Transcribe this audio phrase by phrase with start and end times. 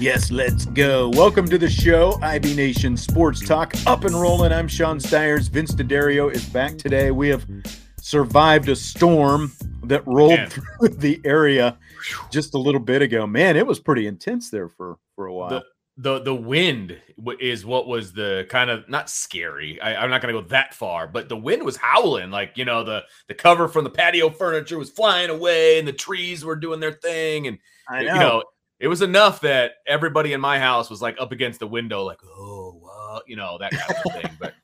[0.00, 1.10] Yes, let's go.
[1.10, 3.74] Welcome to the show, IB Nation Sports Talk.
[3.86, 4.50] Up and rolling.
[4.50, 5.48] I'm Sean Stires.
[5.48, 7.10] Vince DeDario is back today.
[7.10, 7.46] We have
[8.00, 9.52] survived a storm
[9.84, 10.48] that rolled Man.
[10.48, 11.76] through the area
[12.30, 13.26] just a little bit ago.
[13.26, 15.50] Man, it was pretty intense there for for a while.
[15.50, 15.64] The,
[15.98, 16.96] the the wind
[17.38, 19.78] is what was the kind of not scary.
[19.82, 22.30] I, am not going to go that far, but the wind was howling.
[22.30, 25.92] Like you know, the the cover from the patio furniture was flying away, and the
[25.92, 27.58] trees were doing their thing, and
[27.90, 28.00] know.
[28.00, 28.42] you know
[28.80, 32.18] it was enough that everybody in my house was like up against the window, like,
[32.24, 33.28] oh, what?
[33.28, 34.38] you know, that kind of thing.
[34.40, 34.54] But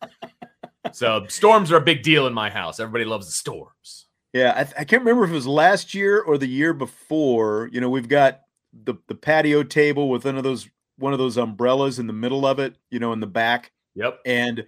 [0.94, 2.80] so storms are a big deal in my house.
[2.80, 4.06] Everybody loves the storms.
[4.32, 7.68] Yeah, I, I, can't remember if it was last year or the year before.
[7.72, 8.40] You know, we've got
[8.72, 12.46] the the patio table with one of those one of those umbrellas in the middle
[12.46, 12.76] of it.
[12.90, 13.72] You know, in the back.
[13.94, 14.20] Yep.
[14.26, 14.66] And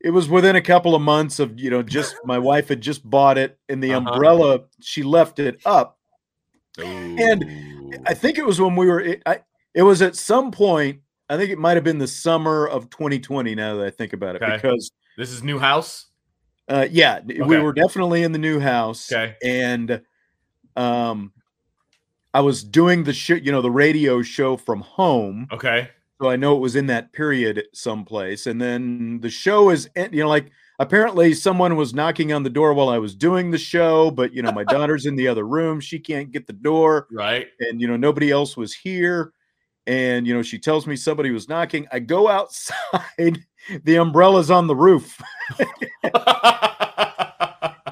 [0.00, 3.08] it was within a couple of months of you know just my wife had just
[3.08, 4.10] bought it and the uh-huh.
[4.10, 5.95] umbrella she left it up
[6.78, 6.84] Ooh.
[6.84, 9.00] and I think it was when we were.
[9.00, 9.40] It, I,
[9.74, 11.00] it was at some point.
[11.28, 13.54] I think it might have been the summer of 2020.
[13.54, 14.56] Now that I think about it, okay.
[14.56, 16.06] because this is new house.
[16.68, 17.40] Uh, yeah, okay.
[17.42, 19.10] we were definitely in the new house.
[19.12, 20.02] Okay, and
[20.76, 21.32] um,
[22.34, 25.48] I was doing the show, you know, the radio show from home.
[25.52, 29.88] Okay, so I know it was in that period someplace, and then the show is,
[29.96, 33.58] you know, like apparently someone was knocking on the door while I was doing the
[33.58, 35.80] show, but you know, my daughter's in the other room.
[35.80, 37.06] She can't get the door.
[37.10, 37.48] Right.
[37.60, 39.32] And you know, nobody else was here.
[39.86, 41.86] And you know, she tells me somebody was knocking.
[41.92, 43.44] I go outside,
[43.84, 45.20] the umbrella's on the roof.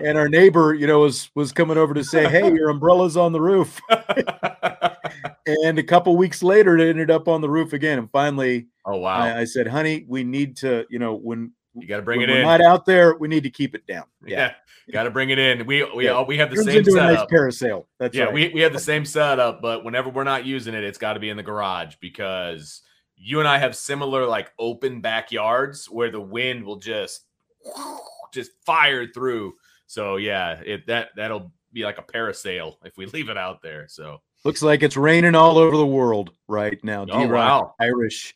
[0.05, 3.33] and our neighbor, you know, was was coming over to say, "Hey, your umbrella's on
[3.33, 3.81] the roof."
[5.47, 7.99] and a couple weeks later, it ended up on the roof again.
[7.99, 9.17] And finally, oh wow!
[9.17, 12.31] I, I said, "Honey, we need to, you know, when you got to bring when
[12.31, 12.43] it in.
[12.43, 13.15] Not out there.
[13.17, 14.05] We need to keep it down.
[14.27, 14.55] Yeah, yeah
[14.93, 15.67] got to bring it in.
[15.67, 16.12] We we yeah.
[16.12, 17.31] all we have the Turns same setup.
[17.31, 17.87] Nice parasail.
[17.99, 18.25] That's yeah.
[18.25, 18.35] Right.
[18.35, 21.21] We we have the same setup, but whenever we're not using it, it's got to
[21.21, 22.83] be in the garage because
[23.17, 27.23] you and I have similar like open backyards where the wind will just
[28.33, 29.55] just fire through.
[29.87, 33.89] So yeah, it that that'll be like a parasail if we leave it out there.
[33.89, 37.06] So looks like it's raining all over the world right now.
[37.11, 37.75] Oh, wow.
[37.81, 38.35] Irish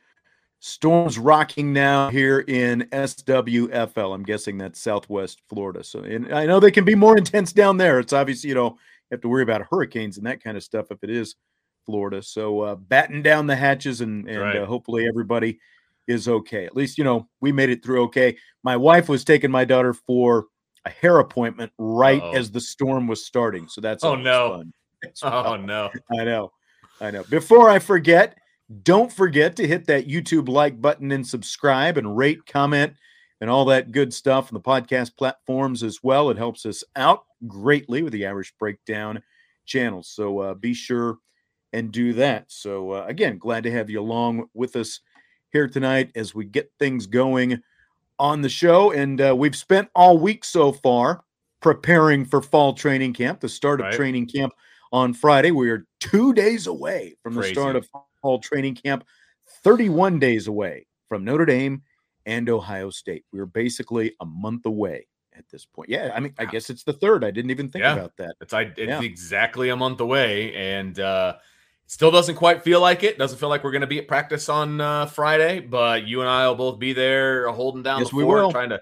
[0.60, 4.14] Storms rocking now here in SWFL.
[4.14, 5.84] I'm guessing that's Southwest Florida.
[5.84, 8.00] So, and I know they can be more intense down there.
[8.00, 10.86] It's obviously, you know, you have to worry about hurricanes and that kind of stuff
[10.90, 11.36] if it is
[11.86, 12.22] Florida.
[12.22, 14.56] So, uh, batten down the hatches and, and right.
[14.56, 15.60] uh, hopefully everybody
[16.08, 16.64] is okay.
[16.64, 18.36] At least, you know, we made it through okay.
[18.64, 20.46] My wife was taking my daughter for
[20.84, 22.32] a hair appointment right Uh-oh.
[22.32, 23.68] as the storm was starting.
[23.68, 24.64] So that's oh no.
[25.22, 25.90] Oh no.
[26.10, 26.50] I know.
[27.00, 27.22] I know.
[27.30, 28.36] Before I forget,
[28.82, 32.94] don't forget to hit that YouTube like button and subscribe and rate, comment,
[33.40, 36.30] and all that good stuff on the podcast platforms as well.
[36.30, 39.22] It helps us out greatly with the Irish Breakdown
[39.64, 40.02] channel.
[40.02, 41.18] So uh, be sure
[41.72, 42.46] and do that.
[42.48, 45.00] So, uh, again, glad to have you along with us
[45.52, 47.62] here tonight as we get things going
[48.18, 48.92] on the show.
[48.92, 51.24] And uh, we've spent all week so far
[51.60, 53.94] preparing for fall training camp, the start of right.
[53.94, 54.52] training camp
[54.92, 55.50] on Friday.
[55.50, 57.54] We are two days away from Crazy.
[57.54, 57.88] the start of
[58.20, 59.04] fall training camp,
[59.64, 61.82] 31 days away from Notre Dame
[62.26, 63.24] and Ohio State.
[63.32, 65.06] We are basically a month away
[65.36, 65.88] at this point.
[65.88, 67.24] Yeah, I mean, I guess it's the third.
[67.24, 68.36] I didn't even think yeah, about that.
[68.40, 69.00] It's I it's yeah.
[69.00, 71.36] exactly a month away, and uh
[71.88, 73.18] still doesn't quite feel like it.
[73.18, 76.28] Doesn't feel like we're going to be at practice on uh, Friday, but you and
[76.28, 78.80] I will both be there holding down yes, the fort, trying to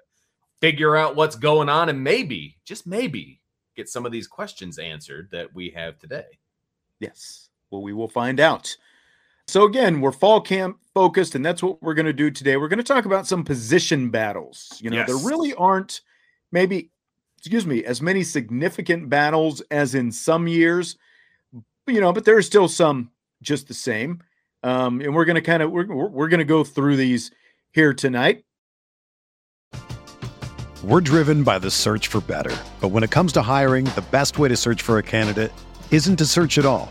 [0.60, 3.40] figure out what's going on and maybe, just maybe,
[3.76, 6.24] get some of these questions answered that we have today.
[7.00, 7.48] Yes.
[7.70, 8.76] Well, we will find out.
[9.48, 12.56] So, again, we're fall camp focused, and that's what we're going to do today.
[12.56, 14.76] We're going to talk about some position battles.
[14.82, 15.06] You know, yes.
[15.06, 16.00] there really aren't
[16.50, 16.90] maybe,
[17.38, 20.96] excuse me, as many significant battles as in some years,
[21.86, 23.10] you know, but there are still some
[23.40, 24.20] just the same.
[24.64, 27.30] Um, and we're going to kind of, we're, we're going to go through these
[27.70, 28.44] here tonight.
[30.82, 32.56] We're driven by the search for better.
[32.80, 35.52] But when it comes to hiring, the best way to search for a candidate
[35.92, 36.90] isn't to search at all.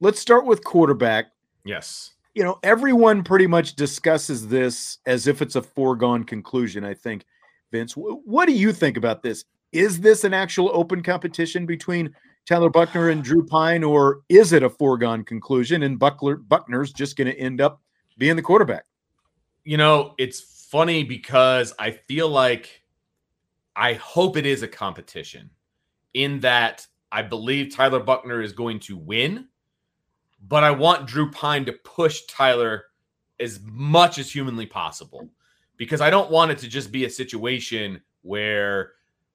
[0.00, 1.32] Let's start with quarterback.
[1.64, 2.12] Yes.
[2.34, 7.24] You know, everyone pretty much discusses this as if it's a foregone conclusion, I think.
[7.72, 9.44] Vince, what do you think about this?
[9.72, 12.14] Is this an actual open competition between
[12.46, 17.16] Tyler Buchner and Drew Pyne, or is it a foregone conclusion and Buckler, Buchner's just
[17.16, 17.82] going to end up
[18.16, 18.84] being the quarterback?
[19.64, 20.40] You know, it's
[20.70, 22.82] funny because I feel like
[23.76, 25.50] I hope it is a competition
[26.14, 29.48] in that I believe Tyler Buchner is going to win
[30.46, 32.84] but I want Drew Pyne to push Tyler
[33.40, 35.28] as much as humanly possible
[35.76, 38.92] because I don't want it to just be a situation where,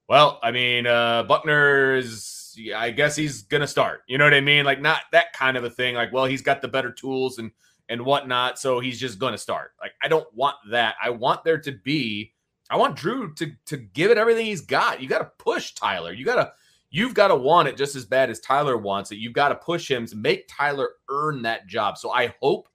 [0.08, 4.02] well, I mean, uh, Buchner is, I guess he's gonna start.
[4.06, 4.64] You know what I mean?
[4.64, 5.94] Like not that kind of a thing.
[5.94, 7.50] Like, well, he's got the better tools and
[7.88, 9.72] and whatnot, so he's just gonna start.
[9.80, 10.94] Like, I don't want that.
[11.02, 12.32] I want there to be.
[12.70, 15.02] I want Drew to to give it everything he's got.
[15.02, 16.12] You got to push Tyler.
[16.12, 16.52] You got to
[16.94, 19.18] you've got to want it just as bad as Tyler wants it.
[19.18, 21.98] You've got to push him to make Tyler earn that job.
[21.98, 22.68] So I hope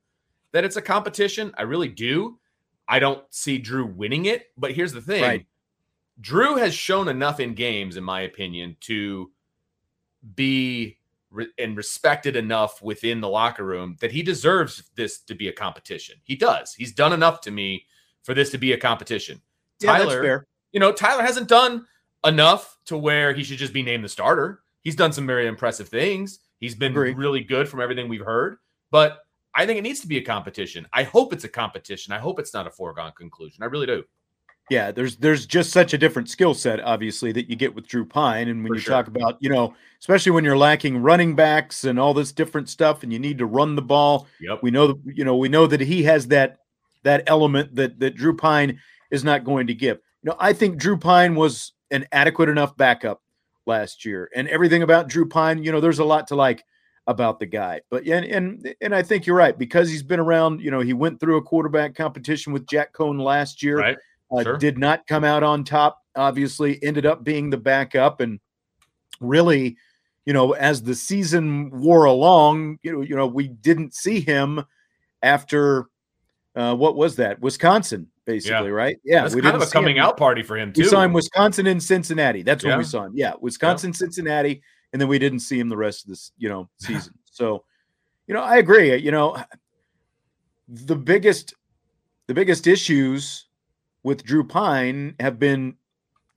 [0.52, 1.54] that it's a competition.
[1.58, 2.38] I really do.
[2.86, 5.24] I don't see Drew winning it, but here's the thing.
[5.24, 5.46] Right.
[6.20, 9.32] Drew has shown enough in games, in my opinion, to
[10.36, 10.98] be
[11.32, 15.54] re- and respected enough within the locker room that he deserves this to be a
[15.54, 16.18] competition.
[16.26, 16.74] He does.
[16.74, 17.86] He's done enough to me
[18.24, 19.42] for this to be a competition.
[19.80, 21.86] Yeah, Tyler, you know, Tyler hasn't done
[22.26, 24.62] enough to where he should just be named the starter.
[24.82, 26.40] He's done some very impressive things.
[26.60, 27.18] He's been Agreed.
[27.18, 28.58] really good from everything we've heard,
[28.92, 29.20] but
[29.54, 30.86] I think it needs to be a competition.
[30.94, 32.14] I hope it's a competition.
[32.14, 33.64] I hope it's not a foregone conclusion.
[33.64, 34.04] I really do.
[34.70, 38.06] Yeah, there's there's just such a different skill set, obviously, that you get with Drew
[38.06, 38.50] Pyne.
[38.50, 38.94] And when For you sure.
[38.94, 43.02] talk about, you know, especially when you're lacking running backs and all this different stuff,
[43.02, 44.28] and you need to run the ball.
[44.40, 44.60] Yep.
[44.62, 46.60] We know that you know we know that he has that
[47.02, 49.98] that element that that Drew Pyne is not going to give.
[50.22, 53.22] You know, I think Drew Pyne was an adequate enough backup
[53.66, 54.30] last year.
[54.36, 56.64] And everything about Drew Pyne, you know, there's a lot to like
[57.08, 57.82] about the guy.
[57.90, 60.62] But and and and I think you're right because he's been around.
[60.62, 63.78] You know, he went through a quarterback competition with Jack Coan last year.
[63.78, 63.98] Right.
[64.32, 64.58] Uh, sure.
[64.58, 66.02] Did not come out on top.
[66.16, 68.40] Obviously, ended up being the backup, and
[69.20, 69.78] really,
[70.26, 74.64] you know, as the season wore along, you know, you know, we didn't see him
[75.24, 75.88] after
[76.56, 77.40] uh, what was that?
[77.40, 78.74] Wisconsin basically, yeah.
[78.74, 78.98] right?
[79.04, 80.04] Yeah, it's kind of a coming him.
[80.04, 80.84] out party for him too.
[80.84, 82.44] We saw him Wisconsin and Cincinnati.
[82.44, 83.14] That's when we saw him.
[83.16, 83.98] Yeah, Wisconsin, yeah.
[83.98, 84.62] Cincinnati,
[84.94, 87.14] and then we didn't see him the rest of this, you know, season.
[87.26, 87.64] so,
[88.28, 88.96] you know, I agree.
[88.98, 89.36] You know,
[90.68, 91.56] the biggest,
[92.28, 93.48] the biggest issues
[94.04, 95.76] with Drew Pyne have been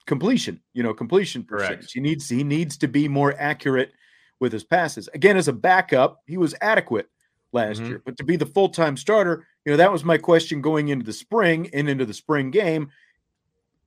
[0.06, 0.60] completion.
[0.72, 1.78] You know, completion percentage.
[1.80, 1.92] Correct.
[1.92, 3.92] He needs he needs to be more accurate
[4.40, 5.10] with his passes.
[5.12, 7.10] Again, as a backup, he was adequate
[7.52, 7.88] last mm-hmm.
[7.90, 10.88] year, but to be the full time starter, you know, that was my question going
[10.88, 12.90] into the spring and into the spring game.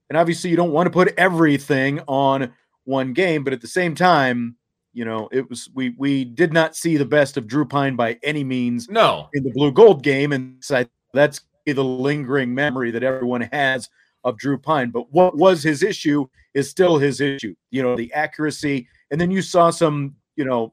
[0.08, 2.52] And obviously, you don't want to put everything on
[2.84, 4.56] one game, but at the same time,
[4.92, 8.18] you know, it was we we did not see the best of Drew Pyne by
[8.22, 8.88] any means.
[8.88, 13.90] No, in the blue gold game, and so that's the lingering memory that everyone has
[14.24, 14.90] of Drew Pyne.
[14.90, 17.54] But what was his issue is still his issue.
[17.70, 20.72] You know, the accuracy, and then you saw some, you know,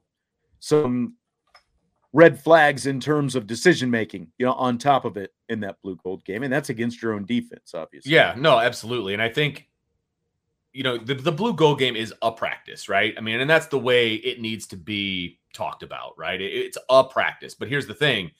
[0.60, 1.16] some
[2.14, 5.82] red flags in terms of decision making, you know, on top of it in that
[5.82, 6.44] blue gold game.
[6.44, 8.12] And that's against your own defense, obviously.
[8.12, 9.14] Yeah, no, absolutely.
[9.14, 9.68] And I think,
[10.72, 13.14] you know, the, the blue gold game is a practice, right?
[13.18, 16.40] I mean, and that's the way it needs to be talked about, right?
[16.40, 17.56] It, it's a practice.
[17.56, 18.30] But here's the thing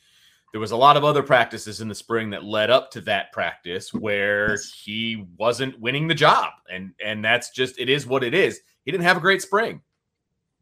[0.52, 3.32] there was a lot of other practices in the spring that led up to that
[3.32, 6.52] practice where he wasn't winning the job.
[6.70, 8.60] And and that's just it is what it is.
[8.84, 9.80] He didn't have a great spring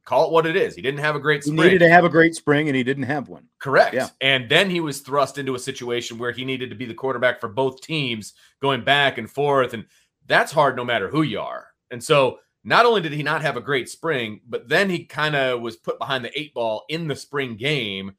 [0.05, 0.75] call it what it is.
[0.75, 1.59] He didn't have a great spring.
[1.59, 3.47] He needed to have a great spring, and he didn't have one.
[3.59, 3.95] Correct.
[3.95, 4.09] Yeah.
[4.21, 7.41] And then he was thrust into a situation where he needed to be the quarterback
[7.41, 9.85] for both teams, going back and forth, and
[10.27, 11.69] that's hard no matter who you are.
[11.91, 15.35] And so, not only did he not have a great spring, but then he kind
[15.35, 18.13] of was put behind the eight ball in the spring game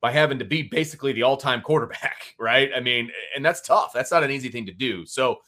[0.00, 2.70] by having to be basically the all-time quarterback, right?
[2.74, 3.92] I mean, and that's tough.
[3.92, 5.04] That's not an easy thing to do.
[5.04, 5.38] So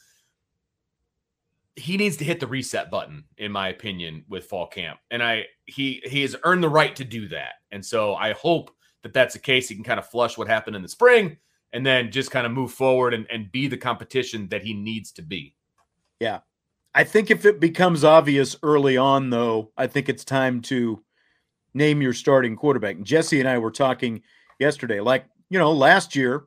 [1.77, 4.99] he needs to hit the reset button, in my opinion, with fall camp.
[5.11, 7.55] And I he he has earned the right to do that.
[7.71, 8.71] And so I hope
[9.03, 9.69] that that's the case.
[9.69, 11.37] He can kind of flush what happened in the spring
[11.73, 15.13] and then just kind of move forward and, and be the competition that he needs
[15.13, 15.55] to be.
[16.19, 16.41] Yeah.
[16.95, 21.03] I think if it becomes obvious early on, though, I think it's time to
[21.73, 22.97] name your starting quarterback.
[22.97, 24.23] And Jesse and I were talking
[24.59, 26.47] yesterday, like, you know, last year,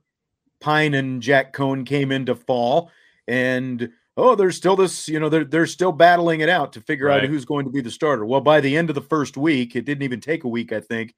[0.60, 2.92] Pyne and Jack Coan came into fall
[3.28, 7.08] and oh, there's still this, you know, they're they're still battling it out to figure
[7.08, 7.24] right.
[7.24, 8.26] out who's going to be the starter.
[8.26, 10.80] Well, by the end of the first week, it didn't even take a week, I
[10.80, 11.16] think.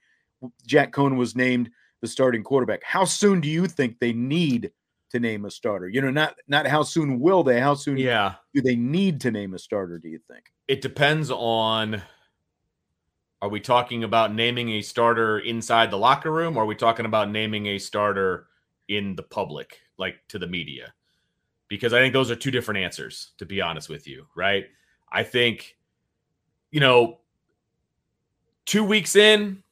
[0.66, 1.70] Jack Coan was named
[2.02, 2.84] the starting quarterback.
[2.84, 4.72] How soon do you think they need
[5.12, 5.88] to name a starter?
[5.88, 7.60] You know, not not how soon will they?
[7.60, 8.36] How soon yeah.
[8.54, 10.46] do they need to name a starter, do you think?
[10.68, 12.02] It depends on
[13.42, 17.06] are we talking about naming a starter inside the locker room or are we talking
[17.06, 18.48] about naming a starter
[18.88, 20.94] in the public, like to the media?
[21.68, 24.66] Because I think those are two different answers, to be honest with you, right?
[25.12, 25.78] I think,
[26.72, 27.20] you know,
[28.66, 29.64] two weeks in,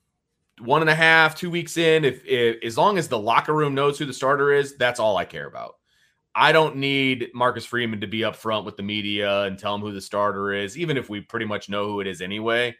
[0.59, 3.75] one and a half, two weeks in, if, if as long as the locker room
[3.75, 5.75] knows who the starter is, that's all I care about.
[6.35, 9.91] I don't need Marcus Freeman to be upfront with the media and tell him who
[9.91, 12.75] the starter is, even if we pretty much know who it is anyway.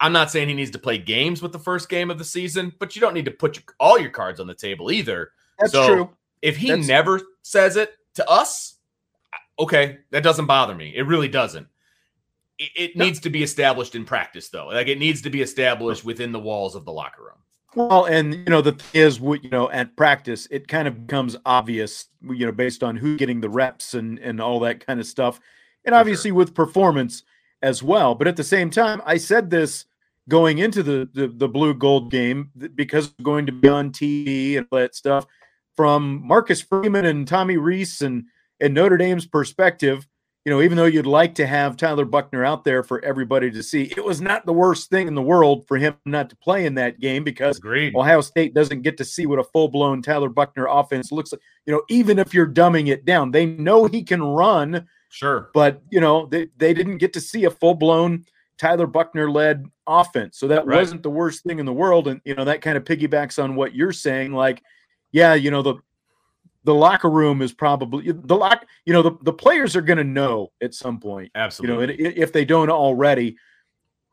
[0.00, 2.72] I'm not saying he needs to play games with the first game of the season,
[2.78, 5.32] but you don't need to put your, all your cards on the table either.
[5.58, 6.10] That's so true.
[6.40, 6.86] If he That's...
[6.86, 8.76] never says it, to us,
[9.58, 10.92] okay, that doesn't bother me.
[10.94, 11.66] It really doesn't.
[12.58, 13.04] It, it no.
[13.04, 14.68] needs to be established in practice, though.
[14.68, 17.38] Like it needs to be established within the walls of the locker room.
[17.74, 21.06] Well, and you know the thing is, what you know, at practice, it kind of
[21.06, 24.98] becomes obvious, you know, based on who's getting the reps and and all that kind
[24.98, 25.40] of stuff,
[25.84, 26.36] and obviously sure.
[26.36, 27.22] with performance
[27.62, 28.14] as well.
[28.14, 29.84] But at the same time, I said this
[30.28, 34.66] going into the the, the blue gold game because going to be on TV and
[34.70, 35.26] all that stuff
[35.76, 38.24] from Marcus Freeman and Tommy Rees and
[38.60, 40.06] and Notre Dame's perspective,
[40.44, 43.62] you know, even though you'd like to have Tyler Buchner out there for everybody to
[43.62, 46.64] see, it was not the worst thing in the world for him not to play
[46.64, 47.94] in that game because Agreed.
[47.94, 51.42] Ohio State doesn't get to see what a full blown Tyler Buchner offense looks like.
[51.66, 54.86] You know, even if you're dumbing it down, they know he can run.
[55.10, 55.50] Sure.
[55.52, 58.24] But, you know, they, they didn't get to see a full blown
[58.56, 60.38] Tyler Buchner led offense.
[60.38, 60.78] So that right.
[60.78, 62.08] wasn't the worst thing in the world.
[62.08, 64.32] And, you know, that kind of piggybacks on what you're saying.
[64.32, 64.62] Like,
[65.12, 65.76] yeah, you know, the
[66.64, 70.04] the locker room is probably the lock, you know, the, the players are going to
[70.04, 71.30] know at some point.
[71.34, 71.98] Absolutely.
[71.98, 73.36] You know, if they don't already,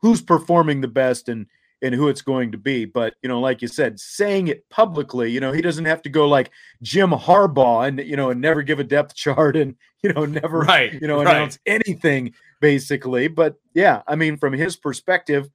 [0.00, 1.46] who's performing the best and
[1.80, 2.84] and who it's going to be.
[2.84, 6.08] But you know, like you said, saying it publicly, you know, he doesn't have to
[6.08, 6.50] go like
[6.82, 10.60] Jim Harbaugh and you know, and never give a depth chart and you know, never
[10.60, 11.36] right, you know, right.
[11.36, 13.28] announce anything basically.
[13.28, 15.50] But yeah, I mean, from his perspective,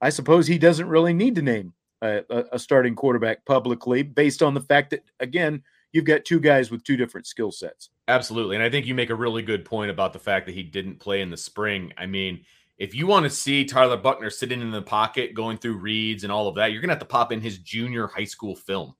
[0.00, 1.72] I suppose he doesn't really need to name
[2.04, 6.70] a, a starting quarterback publicly based on the fact that again you've got two guys
[6.70, 7.90] with two different skill sets.
[8.08, 8.56] Absolutely.
[8.56, 10.98] And I think you make a really good point about the fact that he didn't
[10.98, 11.92] play in the spring.
[11.96, 12.44] I mean,
[12.78, 16.32] if you want to see Tyler Buchner sitting in the pocket, going through reads and
[16.32, 18.94] all of that, you're going to have to pop in his junior high school film.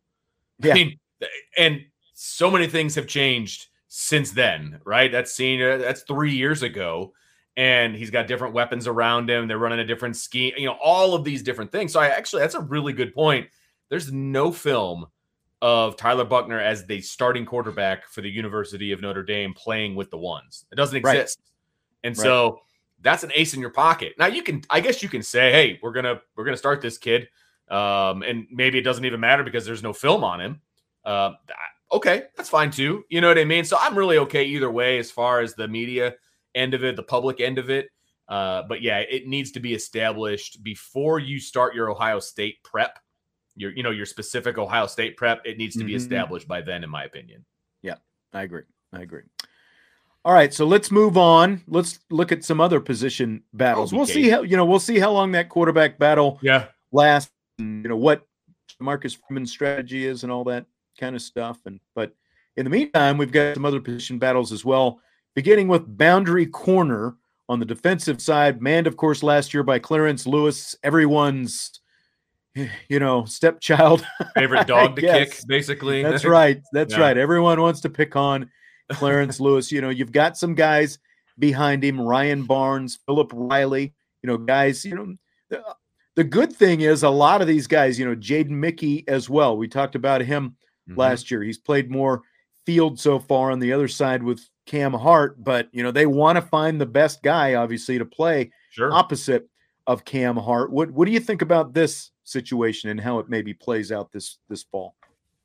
[0.61, 0.71] Yeah.
[0.71, 0.99] I mean,
[1.59, 1.81] and
[2.15, 5.11] so many things have changed since then, right?
[5.11, 7.13] That's senior, that's three years ago
[7.57, 9.47] and he's got different weapons around him.
[9.47, 11.93] They're running a different scheme, you know, all of these different things.
[11.93, 13.49] So I actually, that's a really good point.
[13.89, 15.07] There's no film
[15.63, 20.11] of Tyler Buchner as the starting quarterback for the University of Notre Dame playing with
[20.11, 20.67] the ones.
[20.73, 21.39] It doesn't exist.
[21.39, 22.09] Right.
[22.09, 22.23] And right.
[22.23, 22.61] so
[23.03, 24.15] that's an ace in your pocket.
[24.19, 26.81] Now you can, I guess you can say, Hey, we're going to, we're to start
[26.81, 27.29] this kid.
[27.69, 30.61] Um, and maybe it doesn't even matter because there's no film on him.
[31.05, 31.33] Uh,
[31.93, 33.05] okay, that's fine too.
[33.09, 33.65] You know what I mean?
[33.65, 36.15] So I'm really okay either way as far as the media
[36.55, 37.91] end of it, the public end of it.
[38.29, 42.99] Uh, but yeah, it needs to be established before you start your Ohio State prep.
[43.57, 45.43] Your, you know, your specific Ohio State prep.
[45.45, 45.89] It needs to mm-hmm.
[45.89, 47.45] be established by then, in my opinion.
[47.83, 47.97] Yeah,
[48.33, 48.63] I agree.
[48.93, 49.23] I agree.
[50.25, 51.63] All right, so let's move on.
[51.69, 53.93] Let's look at some other position battles.
[53.93, 57.31] we'll see how you know we'll see how long that quarterback battle yeah lasts.
[57.59, 58.27] And, you know what
[58.81, 60.65] Marcus Freeman's strategy is and all that
[60.99, 61.59] kind of stuff.
[61.67, 62.15] And but
[62.57, 65.01] in the meantime, we've got some other position battles as well,
[65.35, 67.17] beginning with boundary corner
[67.49, 71.81] on the defensive side, manned, of course, last year by Clarence Lewis, everyone's
[72.89, 76.03] you know stepchild, favorite dog to kick, basically.
[76.03, 76.63] That's right.
[76.73, 77.01] That's yeah.
[77.01, 77.19] right.
[77.19, 78.51] Everyone wants to pick on
[78.93, 79.73] Clarence Lewis.
[79.73, 80.99] You know, you've got some guys
[81.39, 83.93] behind him, Ryan Barnes, Philip Riley.
[84.23, 84.85] You know, guys.
[84.85, 85.15] You know,
[85.51, 85.63] the,
[86.15, 87.99] the good thing is a lot of these guys.
[87.99, 89.57] You know, Jaden Mickey as well.
[89.57, 90.57] We talked about him
[90.89, 90.99] mm-hmm.
[90.99, 91.43] last year.
[91.43, 92.23] He's played more
[92.67, 96.37] field so far on the other side with Cam Hart, but you know they want
[96.37, 98.93] to find the best guy, obviously, to play sure.
[98.93, 99.49] opposite
[99.87, 100.73] of Cam Hart.
[100.73, 104.39] What what do you think about this situation and how it maybe plays out this
[104.49, 104.95] this fall?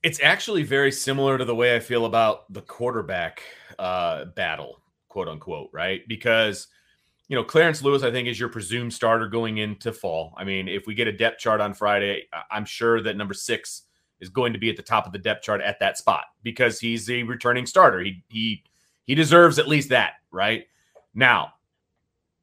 [0.02, 3.44] It's actually very similar to the way I feel about the quarterback
[3.78, 6.08] uh, battle, quote unquote, right?
[6.08, 6.68] Because
[7.28, 10.34] you know Clarence Lewis, I think, is your presumed starter going into fall.
[10.38, 13.84] I mean, if we get a depth chart on Friday, I'm sure that number six
[14.22, 16.80] is going to be at the top of the depth chart at that spot because
[16.80, 18.02] he's a returning starter.
[18.02, 18.64] He he
[19.06, 20.66] he deserves at least that, right?
[21.14, 21.54] Now,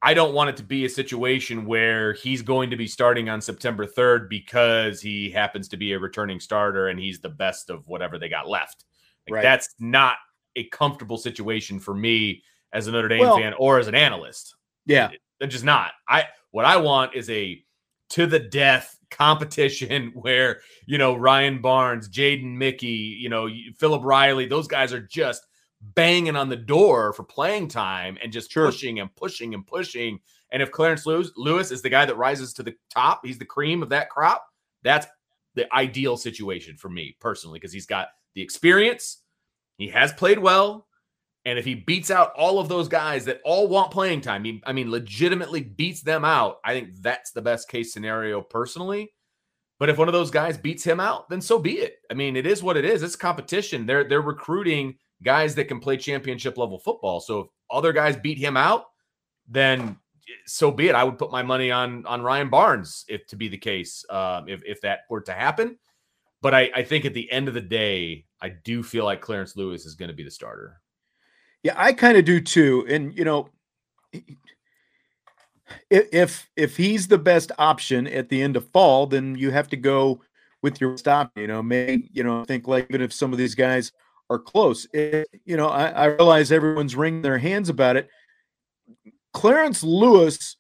[0.03, 3.41] I don't want it to be a situation where he's going to be starting on
[3.41, 7.87] September 3rd because he happens to be a returning starter and he's the best of
[7.89, 8.85] whatever they got left.
[9.27, 9.43] Like, right.
[9.43, 10.17] That's not
[10.55, 12.43] a comfortable situation for me
[12.73, 14.55] as a Notre Dame well, fan or as an analyst.
[14.85, 15.11] Yeah.
[15.41, 15.93] It's just not.
[16.09, 17.63] I what I want is a
[18.11, 23.49] to the death competition where you know Ryan Barnes, Jaden Mickey, you know
[23.79, 25.47] Philip Riley, those guys are just
[25.81, 28.67] banging on the door for playing time and just sure.
[28.67, 30.19] pushing and pushing and pushing.
[30.51, 33.45] And if Clarence Lewis, Lewis is the guy that rises to the top, he's the
[33.45, 34.47] cream of that crop.
[34.83, 35.07] That's
[35.55, 39.23] the ideal situation for me personally because he's got the experience,
[39.79, 40.86] he has played well,
[41.47, 44.61] and if he beats out all of those guys that all want playing time, he,
[44.67, 49.15] I mean, legitimately beats them out, I think that's the best case scenario personally.
[49.79, 51.99] But if one of those guys beats him out, then so be it.
[52.11, 53.05] I mean, it is what it is.
[53.05, 53.87] It's competition.
[53.87, 57.21] They're they're recruiting guys that can play championship level football.
[57.21, 58.87] So if other guys beat him out,
[59.47, 59.99] then
[60.47, 60.95] so be it.
[60.97, 64.49] I would put my money on on Ryan Barnes if to be the case, um,
[64.49, 65.79] if if that were to happen.
[66.43, 69.57] But I, I think at the end of the day, I do feel like Clarence
[69.57, 70.81] Lewis is going to be the starter.
[71.67, 72.87] Yeah, I kind of do too.
[72.89, 73.49] And you know,
[75.91, 79.77] if if he's the best option at the end of fall, then you have to
[79.77, 80.23] go
[80.63, 81.33] with your stop.
[81.35, 83.91] You know, may you know think like even if some of these guys
[84.31, 88.11] are close, it, you know, I, I realize everyone's wringing their hands about it.
[89.35, 90.57] Clarence Lewis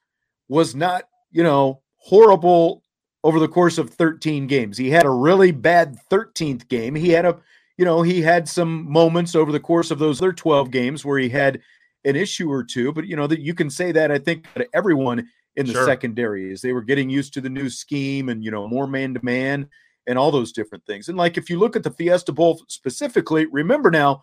[0.48, 2.82] was not, you know, horrible
[3.22, 4.76] over the course of 13 games.
[4.76, 6.96] He had a really bad 13th game.
[6.96, 7.38] He had a
[7.78, 11.18] you know, he had some moments over the course of those other 12 games where
[11.18, 11.60] he had
[12.04, 14.66] an issue or two, but you know that you can say that I think to
[14.72, 15.84] everyone in the sure.
[15.84, 19.14] secondary is they were getting used to the new scheme and you know more man
[19.14, 19.68] to man
[20.06, 21.08] and all those different things.
[21.08, 24.22] And like if you look at the Fiesta Bowl specifically, remember now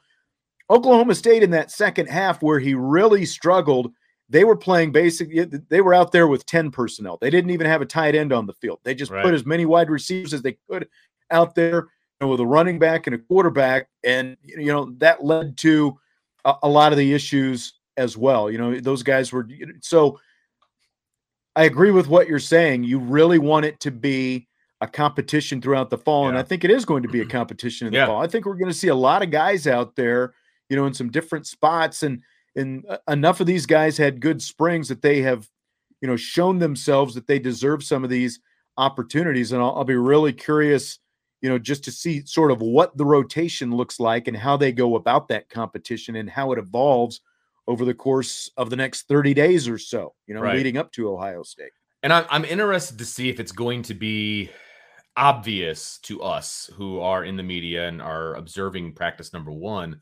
[0.69, 3.91] Oklahoma State in that second half where he really struggled,
[4.29, 7.17] they were playing basically they were out there with 10 personnel.
[7.19, 8.79] They didn't even have a tight end on the field.
[8.83, 9.23] They just right.
[9.23, 10.87] put as many wide receivers as they could
[11.31, 11.87] out there
[12.27, 15.97] with a running back and a quarterback, and you know that led to
[16.45, 18.49] a, a lot of the issues as well.
[18.49, 19.47] You know, those guys were
[19.81, 20.19] so.
[21.55, 22.83] I agree with what you're saying.
[22.83, 24.47] You really want it to be
[24.81, 26.29] a competition throughout the fall, yeah.
[26.29, 28.07] and I think it is going to be a competition in the yeah.
[28.07, 28.21] fall.
[28.21, 30.33] I think we're going to see a lot of guys out there,
[30.69, 32.21] you know, in some different spots, and
[32.55, 35.49] and uh, enough of these guys had good springs that they have,
[36.01, 38.39] you know, shown themselves that they deserve some of these
[38.77, 39.51] opportunities.
[39.51, 40.99] And I'll, I'll be really curious
[41.43, 44.71] you know, just to see sort of what the rotation looks like and how they
[44.71, 47.19] go about that competition and how it evolves
[47.67, 50.55] over the course of the next 30 days or so, you know, right.
[50.55, 51.73] leading up to Ohio State.
[52.01, 54.51] And I'm, I'm interested to see if it's going to be
[55.17, 59.99] obvious to us who are in the media and are observing practice number one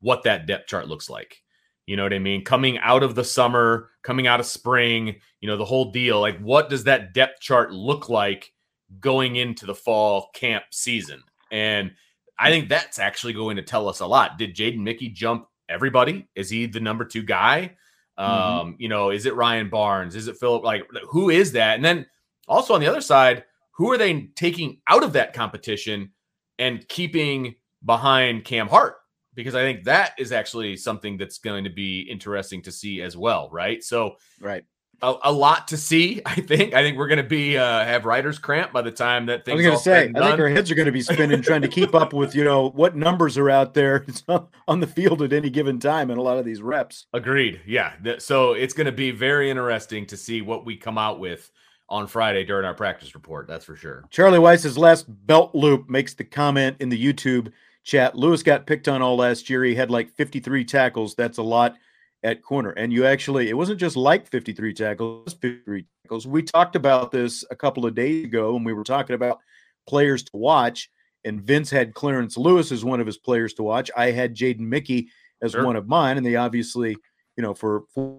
[0.00, 1.42] what that depth chart looks like.
[1.86, 2.44] You know what I mean?
[2.44, 6.20] Coming out of the summer, coming out of spring, you know, the whole deal.
[6.20, 8.52] Like, what does that depth chart look like
[9.00, 11.22] going into the fall camp season.
[11.50, 11.92] And
[12.38, 14.38] I think that's actually going to tell us a lot.
[14.38, 16.28] Did Jaden Mickey jump everybody?
[16.34, 17.76] Is he the number two guy?
[18.18, 18.58] Mm-hmm.
[18.60, 20.14] Um, you know, is it Ryan Barnes?
[20.14, 20.64] Is it Philip?
[20.64, 21.76] Like, who is that?
[21.76, 22.06] And then
[22.48, 26.12] also on the other side, who are they taking out of that competition
[26.58, 28.96] and keeping behind Cam Hart
[29.34, 33.16] because I think that is actually something that's going to be interesting to see as
[33.16, 33.82] well, right?
[33.82, 34.64] So, right,
[35.04, 36.22] a, a lot to see.
[36.26, 36.74] I think.
[36.74, 39.54] I think we're going to be uh, have writers cramp by the time that things.
[39.54, 41.62] I was going to say, I think our heads are going to be spinning trying
[41.62, 44.06] to keep up with you know what numbers are out there
[44.68, 47.06] on the field at any given time in a lot of these reps.
[47.12, 47.60] Agreed.
[47.66, 47.92] Yeah.
[48.18, 51.50] So it's going to be very interesting to see what we come out with
[51.88, 53.46] on Friday during our practice report.
[53.46, 54.04] That's for sure.
[54.10, 58.16] Charlie Weiss's last belt loop makes the comment in the YouTube chat.
[58.16, 59.64] Lewis got picked on all last year.
[59.64, 61.14] He had like 53 tackles.
[61.14, 61.76] That's a lot
[62.24, 62.70] at corner.
[62.70, 66.26] And you actually, it wasn't just like 53 tackles, 53 tackles.
[66.26, 69.38] We talked about this a couple of days ago and we were talking about
[69.86, 70.90] players to watch.
[71.26, 73.90] And Vince had Clarence Lewis as one of his players to watch.
[73.96, 75.08] I had Jaden Mickey
[75.42, 75.64] as sure.
[75.64, 76.16] one of mine.
[76.16, 76.96] And they obviously,
[77.36, 78.18] you know, for, for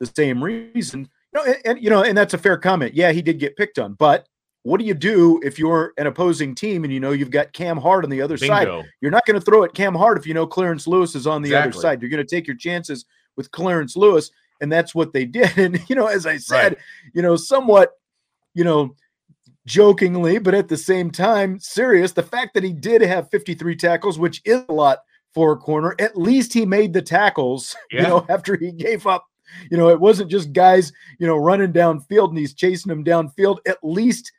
[0.00, 2.94] the same reason, you know, and, and, you know, and that's a fair comment.
[2.94, 4.26] Yeah, he did get picked on, but
[4.64, 7.76] what do you do if you're an opposing team and you know you've got Cam
[7.76, 8.82] Hart on the other Bingo.
[8.82, 8.90] side?
[9.02, 11.42] You're not going to throw at Cam Hart if you know Clarence Lewis is on
[11.42, 11.68] the exactly.
[11.70, 12.00] other side.
[12.00, 13.04] You're going to take your chances
[13.36, 15.56] with Clarence Lewis, and that's what they did.
[15.58, 16.78] And you know, as I said, right.
[17.12, 17.92] you know, somewhat,
[18.54, 18.94] you know,
[19.66, 22.12] jokingly, but at the same time, serious.
[22.12, 24.98] The fact that he did have 53 tackles, which is a lot
[25.32, 27.74] for a corner, at least he made the tackles.
[27.90, 28.02] Yeah.
[28.02, 29.26] You know, after he gave up
[29.70, 33.58] you know, it wasn't just guys, you know, running downfield and he's chasing them downfield.
[33.66, 34.32] At least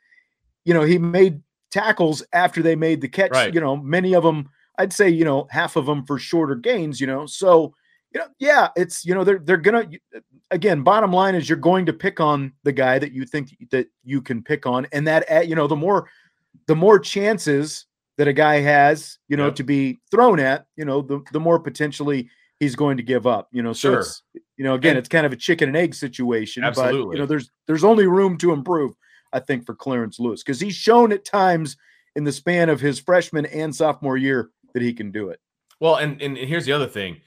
[0.66, 3.30] you know, he made tackles after they made the catch.
[3.30, 3.54] Right.
[3.54, 7.00] You know, many of them, I'd say, you know, half of them for shorter gains.
[7.00, 7.72] You know, so
[8.16, 9.86] you know, yeah, it's you know they're they're gonna
[10.50, 10.82] again.
[10.82, 14.22] Bottom line is you're going to pick on the guy that you think that you
[14.22, 16.08] can pick on, and that eh, you know the more
[16.66, 17.84] the more chances
[18.16, 19.56] that a guy has, you know, yep.
[19.56, 23.48] to be thrown at, you know, the the more potentially he's going to give up.
[23.52, 23.98] You know, so sure.
[24.00, 24.22] it's
[24.56, 26.64] you know again, and, it's kind of a chicken and egg situation.
[26.64, 27.04] Absolutely.
[27.04, 28.92] But you know, there's there's only room to improve.
[29.34, 31.76] I think, for Clarence Lewis because he's shown at times
[32.14, 35.40] in the span of his freshman and sophomore year that he can do it.
[35.80, 37.20] Well, and, and here's the other thing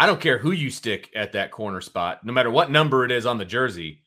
[0.00, 3.10] I don't care who you stick at that corner spot, no matter what number it
[3.10, 4.00] is on the jersey,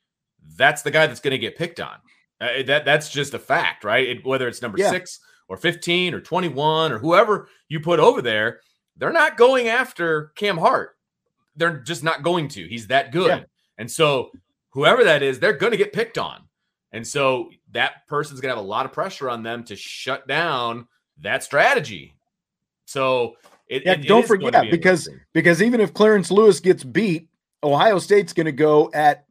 [0.57, 1.97] that's the guy that's going to get picked on.
[2.41, 4.09] Uh, that That's just a fact, right?
[4.09, 4.89] It, whether it's number yeah.
[4.89, 8.59] six or 15 or 21 or whoever you put over there,
[8.97, 10.97] they're not going after Cam Hart.
[11.55, 12.67] They're just not going to.
[12.67, 13.27] He's that good.
[13.27, 13.43] Yeah.
[13.77, 14.31] And so,
[14.71, 16.41] whoever that is, they're going to get picked on.
[16.91, 20.27] And so that person's going to have a lot of pressure on them to shut
[20.27, 20.87] down
[21.21, 22.15] that strategy.
[22.85, 23.35] So
[23.67, 27.27] it, yeah, it, don't it forget be because because even if Clarence Lewis gets beat,
[27.63, 29.25] Ohio State's going to go at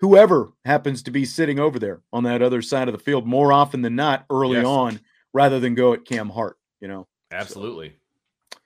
[0.00, 3.52] whoever happens to be sitting over there on that other side of the field more
[3.52, 4.66] often than not early yes.
[4.66, 5.00] on,
[5.32, 6.58] rather than go at Cam Hart.
[6.80, 7.90] You know, absolutely.
[7.90, 8.58] So.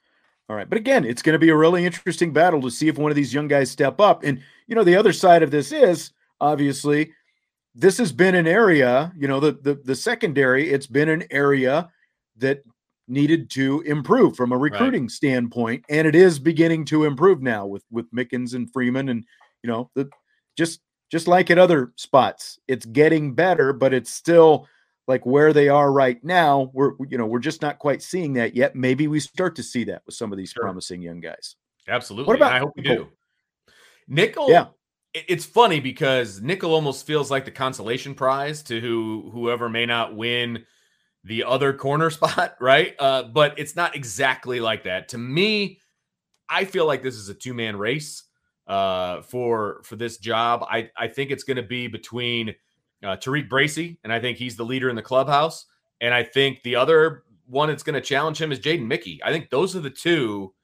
[0.48, 2.98] All right, but again, it's going to be a really interesting battle to see if
[2.98, 4.22] one of these young guys step up.
[4.25, 7.12] And you know, the other side of this is obviously
[7.75, 11.90] this has been an area, you know, the, the the secondary, it's been an area
[12.37, 12.62] that
[13.09, 15.11] needed to improve from a recruiting right.
[15.11, 19.25] standpoint, and it is beginning to improve now with with Mickens and Freeman, and
[19.62, 20.09] you know, the
[20.57, 24.67] just just like at other spots, it's getting better, but it's still
[25.09, 26.71] like where they are right now.
[26.73, 28.75] We're you know we're just not quite seeing that yet.
[28.75, 30.62] Maybe we start to see that with some of these sure.
[30.62, 31.57] promising young guys.
[31.88, 32.29] Absolutely.
[32.29, 32.53] What about?
[32.53, 33.09] I hope we do.
[34.09, 34.67] Nickel, yeah
[35.15, 40.17] it's funny because nickel almost feels like the consolation prize to who whoever may not
[40.17, 40.65] win
[41.24, 42.94] the other corner spot, right?
[42.98, 45.08] Uh, but it's not exactly like that.
[45.08, 45.78] To me,
[46.48, 48.24] I feel like this is a two man race
[48.66, 50.64] uh, for for this job.
[50.68, 52.50] I I think it's going to be between
[53.02, 55.66] uh, TaRiq Bracy, and I think he's the leader in the clubhouse,
[56.00, 59.20] and I think the other one that's going to challenge him is Jaden Mickey.
[59.24, 60.54] I think those are the two,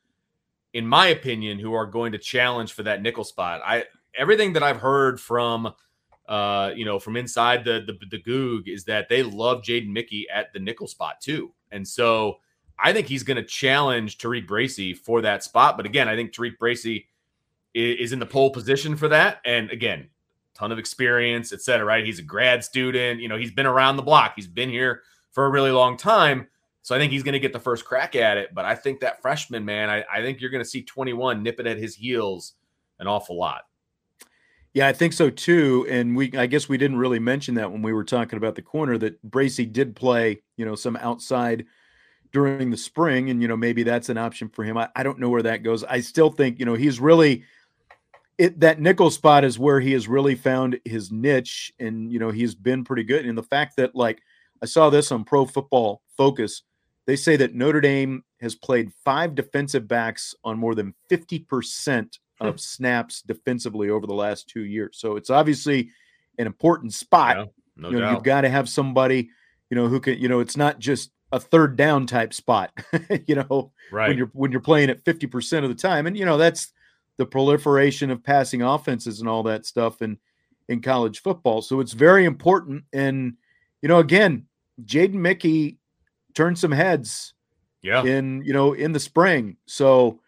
[0.72, 3.60] in my opinion, who are going to challenge for that nickel spot.
[3.64, 3.84] I
[4.16, 5.72] everything that I've heard from
[6.28, 10.26] uh, you know, from inside the the, the Gug is that they love Jaden Mickey
[10.32, 11.52] at the nickel spot too.
[11.72, 12.38] And so
[12.78, 15.76] I think he's going to challenge TaRiq Bracy for that spot.
[15.76, 17.08] But again, I think TaRiq Bracy
[17.74, 19.40] is, is in the pole position for that.
[19.44, 20.08] And again,
[20.54, 22.04] ton of experience, et cetera, right?
[22.04, 23.20] He's a grad student.
[23.20, 24.34] You know, he's been around the block.
[24.36, 26.46] He's been here for a really long time.
[26.82, 28.54] So I think he's going to get the first crack at it.
[28.54, 31.60] But I think that freshman, man, I, I think you're going to see 21 nip
[31.60, 32.54] it at his heels
[32.98, 33.62] an awful lot.
[34.74, 35.87] Yeah, I think so too.
[35.88, 38.62] And we, I guess we didn't really mention that when we were talking about the
[38.62, 41.64] corner that Bracy did play, you know, some outside
[42.33, 44.76] during the spring, and you know maybe that's an option for him.
[44.76, 45.85] I, I don't know where that goes.
[45.85, 47.44] I still think you know he's really
[48.37, 52.31] it that nickel spot is where he has really found his niche, and you know
[52.31, 53.24] he's been pretty good.
[53.26, 54.20] And the fact that like
[54.62, 56.62] I saw this on Pro Football Focus,
[57.07, 62.18] they say that Notre Dame has played five defensive backs on more than fifty percent
[62.40, 64.98] of snaps defensively over the last two years.
[64.98, 65.90] So it's obviously
[66.38, 67.37] an important spot.
[67.37, 67.44] Yeah,
[67.77, 68.12] no you know, doubt.
[68.12, 69.31] you've got to have somebody,
[69.70, 72.72] you know, who can, you know, it's not just a third down type spot,
[73.27, 74.09] you know, right.
[74.09, 76.07] when you're when you're playing at 50% of the time.
[76.07, 76.72] And you know, that's
[77.16, 80.18] the proliferation of passing offenses and all that stuff in
[80.68, 81.62] in college football.
[81.62, 82.85] So it's very important.
[82.92, 83.35] And,
[83.83, 84.46] you know, again,
[84.85, 85.79] Jaden Mickey
[86.35, 87.35] turned some heads
[87.83, 88.05] yeah.
[88.05, 89.57] in, you know, in the spring.
[89.66, 90.20] So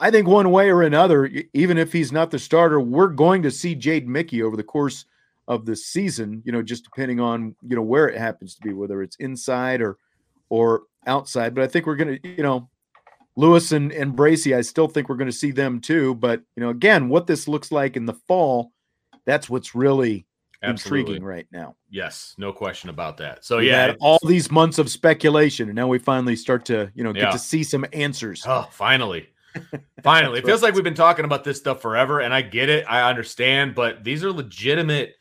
[0.00, 3.50] I think one way or another, even if he's not the starter, we're going to
[3.50, 5.04] see Jade Mickey over the course
[5.48, 8.72] of the season, you know, just depending on, you know, where it happens to be,
[8.72, 9.96] whether it's inside or
[10.50, 11.54] or outside.
[11.54, 12.68] But I think we're gonna, you know,
[13.36, 16.14] Lewis and, and Bracy, I still think we're going to see them too.
[16.16, 18.72] But you know, again, what this looks like in the fall,
[19.26, 20.26] that's what's really
[20.62, 21.00] Absolutely.
[21.00, 21.76] intriguing right now.
[21.88, 23.44] Yes, no question about that.
[23.44, 27.04] So We yeah, all these months of speculation, and now we finally start to, you
[27.04, 27.30] know, get Yeah.
[27.30, 28.44] to see some answers.
[28.46, 29.28] Oh, finally.
[30.02, 30.40] Finally.
[30.40, 32.84] it feels like we've been talking about this stuff forever, and I get it.
[32.88, 35.14] I understand, but these are legitimate,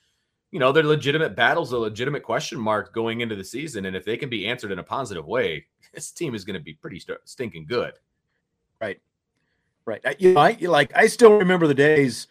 [0.52, 3.86] you know, they're legitimate battles, a legitimate question mark going into the season.
[3.86, 6.64] And if they can be answered in a positive way, this team is going to
[6.64, 7.94] be pretty st- stinking good.
[8.82, 9.00] Right.
[9.86, 10.02] Right.
[10.06, 12.28] I, you know, I like I still remember the days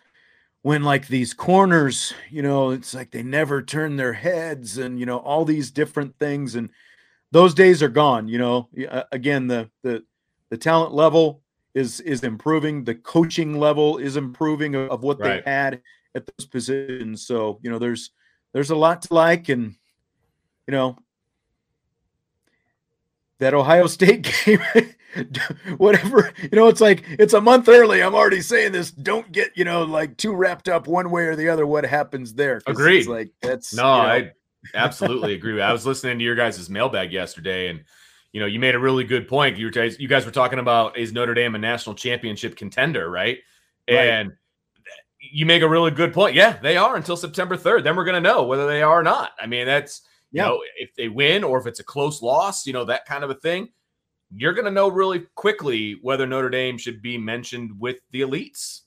[0.61, 5.07] when like these corners, you know, it's like they never turn their heads and you
[5.07, 6.69] know all these different things and
[7.33, 8.69] those days are gone, you know.
[9.13, 10.05] Again, the the
[10.51, 11.43] the talent level
[11.77, 15.45] is is improving, the coaching level is improving of, of what Right.
[15.45, 15.83] they had
[16.15, 17.27] at those positions.
[17.27, 18.11] So, you know, there's
[18.55, 19.75] there's a lot to like and
[20.67, 20.97] you know
[23.39, 24.61] that Ohio State game
[25.77, 29.51] whatever you know it's like it's a month early i'm already saying this don't get
[29.57, 33.07] you know like too wrapped up one way or the other what happens there Agreed.
[33.07, 34.33] like that's No, you know, I
[34.75, 35.59] absolutely agree.
[35.63, 37.85] I was listening to your guys' mailbag yesterday, and
[38.37, 39.57] you know, you made a really good point.
[39.57, 43.39] You guys, you guys were talking about is Notre Dame a national championship contender, right?
[43.89, 43.97] Right.
[44.11, 44.33] And
[45.19, 46.35] you make a really good point.
[46.35, 47.83] Yeah, they are until September third.
[47.83, 49.31] Then we're going to know whether they are or not.
[49.41, 50.49] I mean, that's you Yeah.
[50.49, 53.31] know, if they win or if it's a close loss, you know, that kind of
[53.31, 53.71] a thing.
[54.37, 58.83] You're going to know really quickly whether Notre Dame should be mentioned with the elites.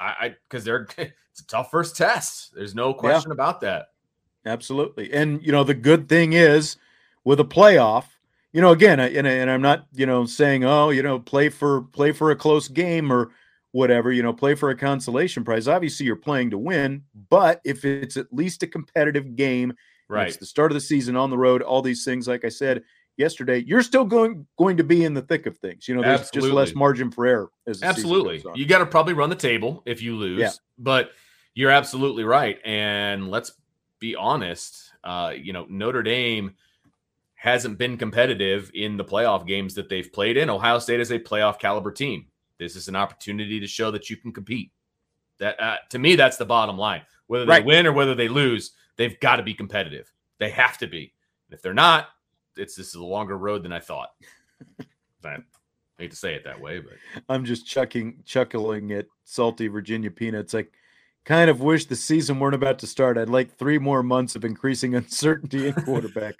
[0.00, 2.54] I because they're it's a tough first test.
[2.54, 3.88] There's no question about that.
[4.46, 6.78] absolutely and you know the good thing is
[7.24, 8.04] with a playoff
[8.56, 11.48] you know again I- and, and i'm not you know saying oh you know play
[11.48, 13.30] for play for a close game or
[13.72, 17.84] whatever you know play for a consolation prize obviously you're playing to win but if
[17.84, 19.74] it's at least a competitive game
[20.08, 20.28] Right.
[20.28, 22.28] It's the start of the season on the road, all these things.
[22.28, 22.82] Like I said
[23.16, 25.88] yesterday, you're still going going to be in the thick of things.
[25.88, 28.42] You know, there's just less margin for error as Absolutely.
[28.54, 30.40] You got to probably run the table if you lose.
[30.40, 30.50] Yeah.
[30.78, 31.10] But
[31.54, 32.58] you're absolutely right.
[32.64, 33.52] And let's
[33.98, 36.54] be honest, uh, you know, Notre Dame
[37.46, 40.50] hasn't been competitive in the playoff games that they've played in.
[40.50, 42.26] Ohio State is a playoff caliber team.
[42.58, 44.72] This is an opportunity to show that you can compete.
[45.38, 47.02] That uh, to me, that's the bottom line.
[47.28, 47.64] Whether they Right.
[47.64, 50.12] win or whether they lose, they've got to be competitive.
[50.38, 51.14] They have to be.
[51.50, 52.08] If they're not,
[52.56, 54.10] it's this is a longer road than I thought.
[55.24, 55.38] I
[55.98, 56.94] hate to say it that way, but
[57.28, 60.54] I'm just chucking chuckling at salty Virginia peanuts.
[60.54, 60.66] I
[61.24, 63.18] kind of wish the season weren't about to start.
[63.18, 66.34] I'd like three more months of increasing uncertainty in quarterback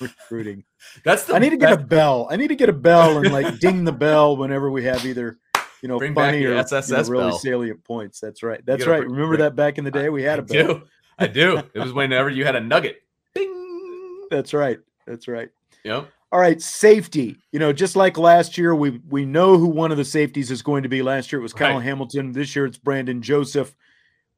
[0.00, 0.64] recruiting.
[1.04, 2.26] that's the I need to get a bell.
[2.30, 5.38] I need to get a bell and like ding the bell whenever we have either
[5.82, 6.64] you know Bring funny or you know,
[7.08, 7.38] really bell.
[7.38, 8.20] salient points.
[8.20, 8.64] That's right.
[8.64, 9.00] That's right.
[9.00, 10.66] bring- Remember bring- that back in the day we had a I bell.
[10.74, 10.82] do.
[11.18, 11.58] I do.
[11.74, 13.02] It was whenever you had a nugget.
[13.34, 14.26] Ding.
[14.30, 14.78] That's right.
[15.06, 15.50] That's right.
[15.84, 16.08] Yep.
[16.30, 17.36] All right, safety.
[17.52, 20.62] You know, just like last year, we we know who one of the safeties is
[20.62, 21.02] going to be.
[21.02, 21.82] Last year it was Kyle Right.
[21.84, 22.32] Hamilton.
[22.32, 23.74] This year it's Brandon Joseph.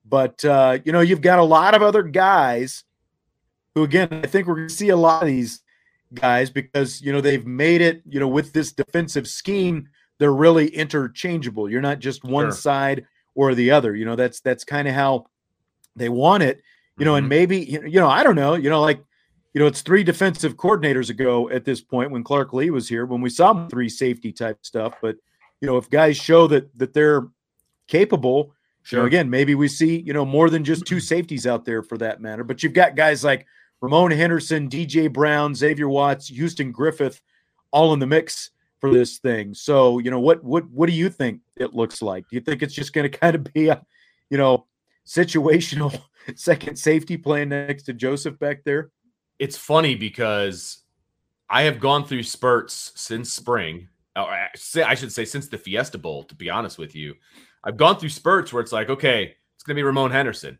[0.05, 2.83] But uh, you know, you've got a lot of other guys
[3.75, 5.61] who, again, I think we're going to see a lot of these
[6.15, 8.03] guys because you know they've made it.
[8.09, 11.69] You know, with this defensive scheme, they're really interchangeable.
[11.69, 12.53] You're not just one Sure.
[12.53, 13.97] side or the other.
[13.97, 15.27] You know, that's that's kind of how
[15.97, 16.63] they want it.
[16.99, 17.31] You know, and Mhm.
[17.31, 18.55] maybe you know, I don't know.
[18.55, 19.03] You know, like
[19.55, 23.07] you know, it's three defensive coordinators ago at this point when Clark Lea was here
[23.07, 24.95] when we saw three safety type stuff.
[25.03, 25.17] But
[25.61, 27.27] you know, if guys show that that they're
[27.89, 28.55] capable,
[28.91, 29.07] you know, Sure.
[29.07, 32.21] again, maybe we see you know more than just two safeties out there for that
[32.21, 32.45] matter.
[32.45, 33.47] But you've got guys like
[33.81, 37.21] Ramon Henderson, DJ Brown, Xavier Watts, Houston Griffith,
[37.71, 39.55] all in the mix for this thing.
[39.55, 42.29] So you know, what what what do you think it looks like?
[42.29, 43.85] Do you think it's just going to kind of be a
[44.31, 44.67] you know
[45.07, 46.01] situational
[46.35, 48.91] second safety playing next to Joseph back there?
[49.39, 50.79] it's funny because
[51.51, 53.89] I have gone through spurts since spring.
[54.17, 57.15] Uh, say- I should say since the Fiesta Bowl, to be honest with you.
[57.65, 60.59] I've gone through spurts where it's like, okay, it's going to be Ramon Henderson.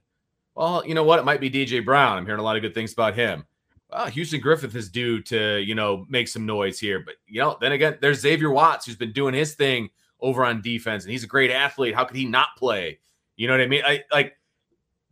[0.55, 1.19] Well, you know what?
[1.19, 2.17] It might be DJ Brown.
[2.17, 3.45] I'm hearing a lot of good things about him.
[3.91, 7.01] Well, Houston Griffith is due to, you know, make some noise here.
[7.01, 9.91] But, you know, then again, there's Xavier Watts who's been doing his thing
[10.21, 11.95] over on defense, and he's a great athlete.
[11.95, 12.99] How could he not play?
[13.37, 13.83] You know what I mean?
[13.85, 14.37] I like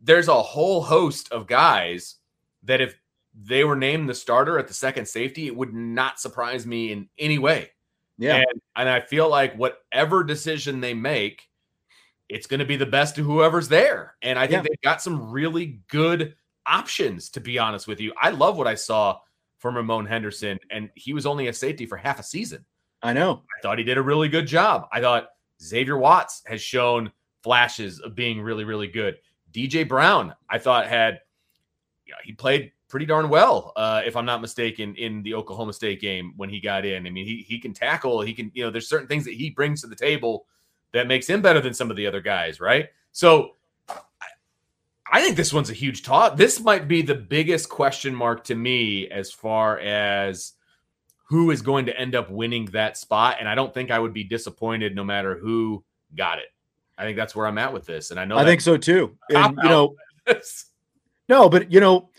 [0.01, 2.15] there's a whole host of guys
[2.63, 2.97] that if
[3.33, 7.09] they were named the starter at the second safety, it would not surprise me in
[7.17, 7.71] any way.
[8.17, 8.37] Yeah.
[8.37, 11.43] And, and I feel like whatever decision they make,
[12.33, 14.15] it's going to be the best of whoever's there.
[14.23, 14.69] And I think Yeah.
[14.69, 18.11] they've got some really good options, to be honest with you.
[18.19, 19.19] I love what I saw
[19.59, 22.65] from Ramon Henderson, and he was only a safety for half a season.
[23.01, 23.43] I know.
[23.57, 24.87] I thought he did a really good job.
[24.91, 25.29] I thought
[25.61, 27.11] Xavier Watts has shown
[27.43, 29.17] flashes of being really, really good.
[29.51, 31.19] DJ Brown, I thought had,
[32.05, 35.73] you know, he played pretty darn well, uh, if I'm not mistaken, in the Oklahoma
[35.73, 37.05] State game when he got in.
[37.05, 38.21] I mean, he he can tackle.
[38.21, 40.45] He can, you know, there's certain things that he brings to the table
[40.93, 42.89] that makes him better than some of the other guys, right?
[43.11, 43.55] So.
[45.11, 46.35] I- think this one's a huge toss.
[46.37, 50.53] This might be the biggest question mark to me as far as
[51.29, 53.37] who is going to end up winning that spot.
[53.39, 55.83] And I don't think I would be disappointed no matter who
[56.15, 56.45] got it.
[56.97, 58.09] I think that's where I'm at with this.
[58.11, 59.15] And I know I think so too.
[59.29, 59.95] And you know,
[61.29, 62.09] no, but you know,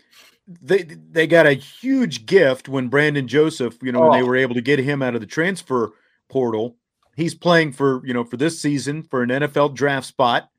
[0.47, 4.27] they they got a huge gift when Brandon Joseph, you know, when they Oh.
[4.27, 5.91] were able to get him out of the transfer
[6.29, 6.75] portal.
[7.15, 10.49] He's playing for, you know, for this season for an NFL draft spot.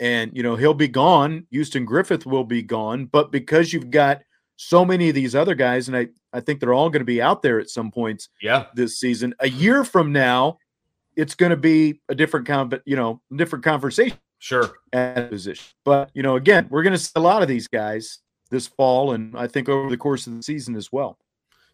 [0.00, 1.46] And, you know, he'll be gone.
[1.50, 3.06] Houston Griffith will be gone.
[3.06, 4.22] But because you've got
[4.56, 7.22] so many of these other guys, and I, I think they're all going to be
[7.22, 9.34] out there at some points yeah, this season.
[9.40, 10.58] A year from now,
[11.16, 14.74] it's going to be a different con- you know, different conversation sure.
[14.92, 15.64] at position.
[15.84, 18.18] But you know, again, we're going to see a lot of these guys
[18.50, 21.18] this fall, and I think over the course of the season as well.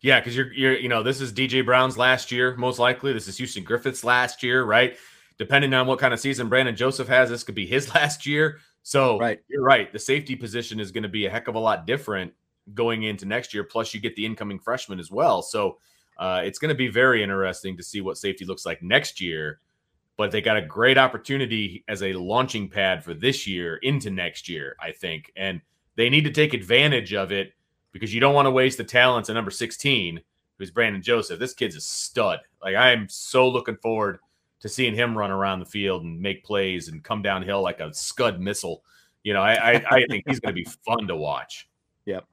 [0.02, 3.12] Yeah, because you're you're you know this is DJ Brown's last year most likely.
[3.12, 4.96] This is Houston Griffith's last year, right?
[5.38, 8.58] Depending on what kind of season Brandon Joseph has, this could be his last year.
[8.82, 9.40] So Right.
[9.48, 9.92] you're right.
[9.92, 12.32] The safety position is going to be a heck of a lot different
[12.74, 13.64] going into next year.
[13.64, 15.42] Plus, you get the incoming freshman as well.
[15.42, 15.78] So
[16.18, 19.60] uh, it's going to be very interesting to see what safety looks like next year.
[20.16, 24.48] But they got a great opportunity as a launching pad for this year into next
[24.48, 25.62] year, I think, and
[25.96, 27.52] they need to take advantage of it
[27.92, 30.20] because you don't want to waste the talents at number 16,
[30.58, 31.38] who's Brandon Joseph.
[31.38, 32.40] This kid's a stud.
[32.62, 34.18] Like I am so looking forward
[34.60, 37.92] to seeing him run around the field and make plays and come downhill like a
[37.94, 38.82] scud missile.
[39.22, 41.68] You know, I I, I think he's going to be fun to watch.
[42.06, 42.26] Yep.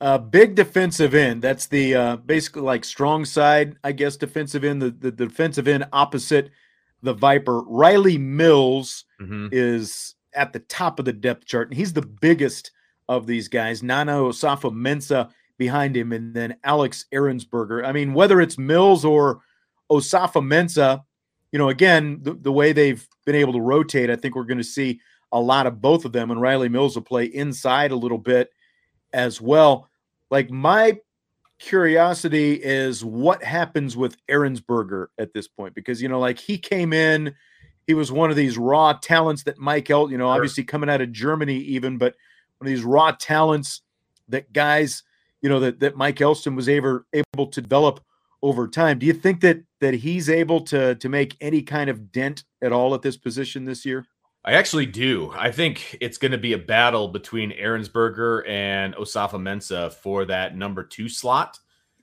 [0.00, 1.40] Uh, big defensive end.
[1.40, 4.82] That's the uh, basically like strong side, I guess, defensive end.
[4.82, 6.50] The, the defensive end opposite
[7.02, 7.62] the Viper.
[7.62, 9.48] Riley Mills Mhm.
[9.52, 12.72] is at the top of the depth chart, and he's the biggest
[13.08, 13.82] of these guys.
[13.82, 17.84] Nana Osafa Mensa behind him, and then Alex Ehrensberger.
[17.86, 19.40] I mean, whether it's Mills or
[19.90, 21.04] Osafa Mensa,
[21.52, 24.58] you know, again, the, the way they've been able to rotate, I think we're going
[24.58, 25.00] to see
[25.32, 28.50] a lot of both of them, and Riley Mills will play inside a little bit
[29.12, 29.88] as well.
[30.30, 30.98] Like my
[31.58, 36.92] curiosity is what happens with Ehrensberger at this point because you know, like he came
[36.92, 37.34] in,
[37.86, 41.00] he was one of these raw talents that Mike El, you know, obviously coming out
[41.00, 42.14] of Germany, even, but
[42.58, 43.82] one of these raw talents
[44.28, 45.02] that guys,
[45.42, 48.00] you know, that that Mike Elston was able able to develop
[48.42, 48.98] over time.
[48.98, 52.72] Do you think that that he's able to to make any kind of dent at
[52.72, 54.06] all at this position this year?
[54.44, 55.32] I actually do.
[55.36, 60.56] I think it's going to be a battle between Ehrensberger and Osafa Mensa for that
[60.56, 61.58] number two slot.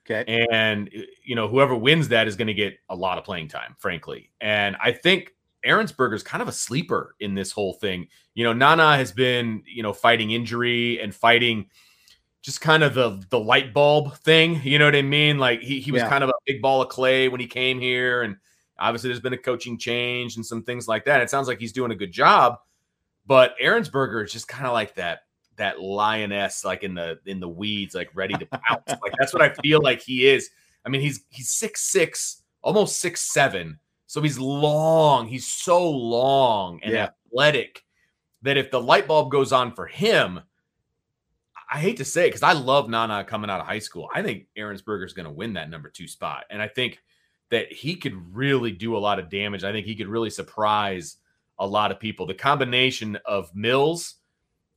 [0.06, 0.46] Okay.
[0.52, 0.89] And,
[1.24, 4.30] you know, whoever wins that is going to get a lot of playing time, frankly.
[4.42, 5.32] And I think
[5.65, 8.08] Ehrensberger is kind of a sleeper in this whole thing.
[8.34, 11.67] You know, Nana has been, you know, fighting injury and fighting
[12.41, 14.62] just kind of the the light bulb thing.
[14.63, 15.38] You know what I mean?
[15.38, 16.10] Like he, he was Yeah.
[16.10, 18.23] kind of a big ball of clay when he came here.
[18.23, 18.36] And
[18.78, 21.21] obviously there's been a coaching change and some things like that.
[21.21, 22.58] It sounds like he's doing a good job.
[23.26, 25.21] But Ehrensberger is just kind of like that
[25.56, 29.41] that lioness like in the in the weeds like ready to pounce like that's what
[29.43, 30.49] i feel like he is
[30.84, 33.78] i mean he's he's six six almost six seven
[34.13, 37.10] so he's long he's so long and Yeah.
[37.32, 37.84] athletic
[38.43, 40.39] that if the light bulb goes on for him
[41.71, 44.21] i hate to say it because i love nana coming out of high school i
[44.21, 46.99] think Ehrensberger is going to win that number two spot and i think
[47.49, 51.17] that he could really do a lot of damage i think he could really surprise
[51.58, 54.17] a lot of people the combination of mills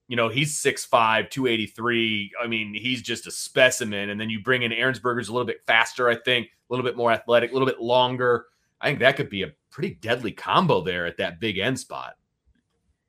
[0.08, 2.30] you know, he's 6'5, 283.
[2.40, 4.10] I mean, he's just a specimen.
[4.10, 6.96] And then you bring in Ehrensberger's a little bit faster, I think, a little bit
[6.96, 8.46] more athletic, a little bit longer.
[8.80, 12.16] I think that could be a pretty deadly combo there at that big end spot.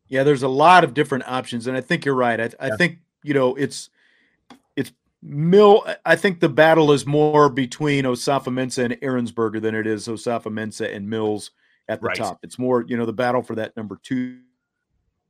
[0.07, 2.39] Yeah, there's a lot of different options, and I think you're right.
[2.39, 3.89] I, I think you know it's
[4.75, 4.91] it's
[5.21, 5.85] Mill.
[6.05, 10.51] I think the battle is more between Osafa Mensa and Ehrensberger than it is Osafa
[10.51, 11.51] Mensa and Mills
[11.89, 12.17] at the Right.
[12.17, 12.39] top.
[12.43, 14.39] It's more you know the battle for that number two.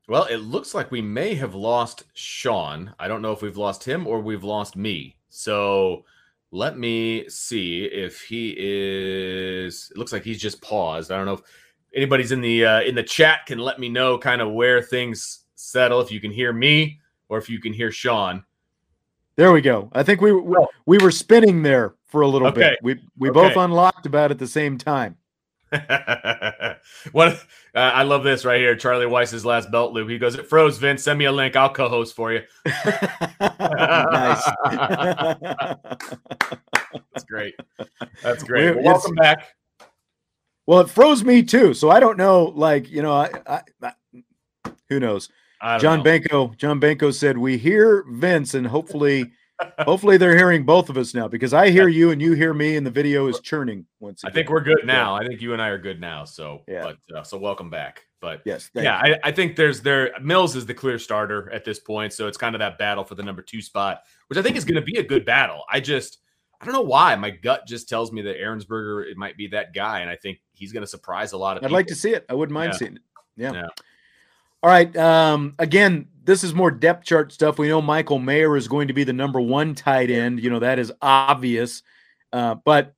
[0.08, 2.94] Well, it looks like we may have lost Sean.
[3.00, 5.18] I don't know if we've lost him or we've lost me.
[5.30, 6.06] So
[6.58, 9.92] let me see if he is.
[9.92, 11.12] It looks like he's just paused.
[11.12, 11.42] I don't know if
[11.96, 15.46] anybody's in the uh, in the chat can let me know kind of where things
[15.56, 16.02] settle.
[16.02, 17.00] If you can hear me
[17.30, 18.44] or if you can hear Sean.
[19.36, 19.90] There we go.
[19.94, 22.72] I think we we, we were spinning there for a little Okay.
[22.72, 22.80] bit.
[22.82, 23.40] We we Okay.
[23.40, 25.16] both unlocked about at the same time.
[27.12, 27.34] what?
[27.76, 28.76] Uh, I love this right here.
[28.76, 30.10] Charlie Weis's last belt loop.
[30.10, 31.04] He goes, "It froze, Vince.
[31.04, 31.56] Send me a link.
[31.56, 34.50] I'll co-host for you." nice.
[37.14, 37.56] That's great.
[38.24, 38.76] That's great.
[38.76, 39.56] Well, welcome back.
[40.66, 41.74] well, it froze me too.
[41.74, 42.46] So I don't know.
[42.56, 43.94] Like you know, I, I, I
[44.90, 45.30] who knows?
[45.80, 46.04] John know.
[46.04, 46.54] Banco.
[46.58, 49.32] John Banco said we hear Vince, and hopefully,
[49.80, 52.76] hopefully they're hearing both of us now because I hear you and you hear me,
[52.76, 55.16] and the video is churning once I think we're good now.
[55.16, 56.26] I think you and I are good now.
[56.26, 56.84] So, Yeah.
[57.10, 58.04] but uh, so welcome back.
[58.20, 58.70] But yes.
[58.74, 58.98] yeah.
[58.98, 62.38] I, I think there's there Mills is the clear starter at this point, so it's
[62.38, 64.82] kind of that battle for the number two spot, which I think is going to
[64.82, 65.64] be a good battle.
[65.72, 66.20] I just
[66.60, 69.74] I don't know why my gut just tells me that Ehrensberger it might be that
[69.74, 71.64] guy, and I think he's going to surprise a lot of.
[71.64, 72.26] I'd like to see it.
[72.30, 72.78] I wouldn't mind Yeah.
[72.78, 73.02] seeing it.
[73.38, 73.54] Yeah.
[73.54, 73.68] Yeah.
[74.64, 74.96] All right.
[74.98, 77.58] Um, again, this is more depth chart stuff.
[77.58, 80.44] We know Michael Mayer is going to be the number one tight end.
[80.44, 81.82] You know, that is obvious.
[82.34, 82.94] Uh, but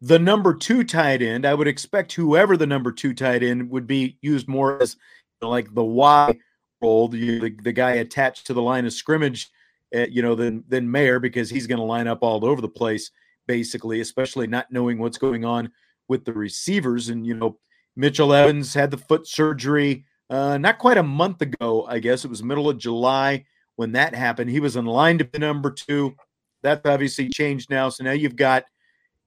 [0.00, 3.86] the number two tight end, I would expect whoever the number two tight end would
[3.86, 4.96] be used more as
[5.40, 6.36] you know, like the Y
[6.82, 9.48] role, the, the, the guy attached to the line of scrimmage,
[9.94, 12.68] uh, you know, than, than Mayer because he's going to line up all over the
[12.68, 13.12] place,
[13.46, 15.70] basically, especially not knowing what's going on
[16.08, 17.10] with the receivers.
[17.10, 17.60] And, you know,
[17.94, 22.24] Mitchell Evans had the foot surgery uh, not quite a month ago, I guess.
[22.24, 24.50] It was middle of July when that happened.
[24.50, 26.14] He was in line to be number two.
[26.62, 27.88] That's obviously changed now.
[27.88, 28.64] So now you've got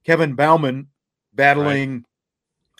[0.04, 0.88] Kevin Bauman
[1.34, 2.04] battling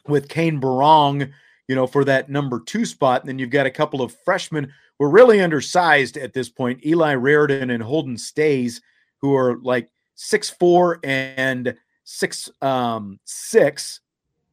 [0.07, 1.31] with Cane Berrong,
[1.68, 3.23] you know, for that number two spot.
[3.23, 6.85] And then you've got a couple of freshmen who are really undersized at this point
[6.85, 8.81] Eli Raridon and Holden Staes,
[9.20, 14.01] who are like six four and six um six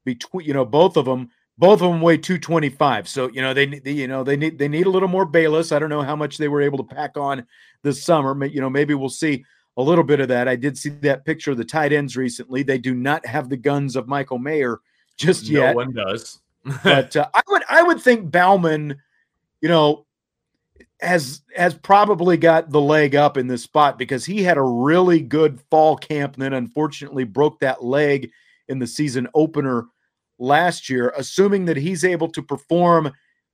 [0.06, 1.30] between you know both of them
[1.60, 4.70] both of them weigh 225 so you know they, they you know they need they
[4.70, 5.72] need a little more bayless.
[5.72, 7.46] I don't know how much they were able to pack on
[7.84, 8.46] this summer.
[8.46, 9.44] You know maybe we'll see
[9.78, 10.48] a little bit of that.
[10.48, 12.64] I did see that picture of the tight ends recently.
[12.64, 14.80] They do not have the guns of michael mayer
[15.18, 15.72] just No yet.
[15.72, 16.40] No one does.
[16.84, 18.96] but uh, I would I would think Bauman,
[19.62, 20.06] you know,
[21.02, 25.20] has has probably got the leg up in this spot because he had a really
[25.20, 28.32] good fall camp and then unfortunately broke that leg
[28.70, 29.88] in the season opener
[30.40, 31.14] last year.
[31.16, 33.12] Assuming that he's able to perform,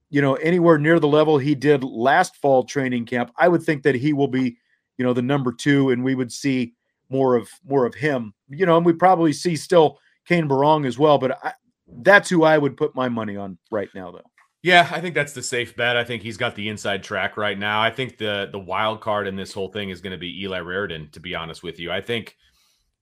[0.10, 3.84] you know, anywhere near the level he did last fall training camp, I would think
[3.84, 4.58] that he will be,
[4.98, 6.74] you know, the number two, and we would see
[7.10, 8.34] more of more of him.
[8.48, 11.54] You know, and we probably see still Cane Berrong as well, but I,
[12.02, 14.22] that's who I would put my money on right now, though.
[14.64, 15.96] Yeah, I think that's the safe bet.
[15.96, 17.82] I think he's got the inside track right now.
[17.82, 20.60] I think the the wild card in this whole thing is going to be Eli
[20.60, 21.12] Raridon.
[21.12, 22.36] To be honest with you, I think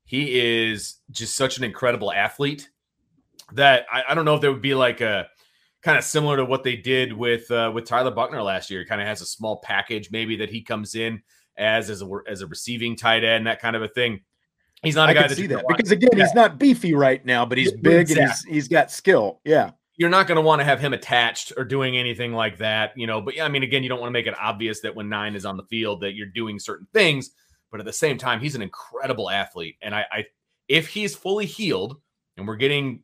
[0.04, 2.70] he is just such an incredible athlete
[3.54, 5.28] that I, I don't know if there would be like a
[5.82, 8.86] kind of similar to what they did with uh, with Tyler Buchner last year.
[8.86, 11.22] Kind of has a small package maybe that he comes in
[11.58, 14.22] as as a as a receiving tight end, that kind of a thing.
[14.82, 17.46] He's not a I guy that see that because again, he's not beefy right now,
[17.46, 19.40] but he's Yeah, big and he's he's got skill.
[19.46, 22.92] Yeah, you're not going to want to have him attached or doing anything like that,
[22.98, 23.22] you know.
[23.22, 25.36] But yeah, I mean, again, you don't want to make it obvious that when nine
[25.36, 27.32] is on the field that you're doing certain things.
[27.72, 30.26] But at the same time, he's an incredible athlete, and I, I
[30.68, 32.00] if he's fully healed,
[32.38, 33.04] and we're getting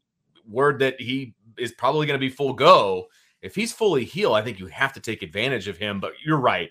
[0.49, 3.07] word that he is probably going to be full go.
[3.41, 5.99] If he's fully healed, I think you have to take advantage of him.
[5.99, 6.69] But you're right.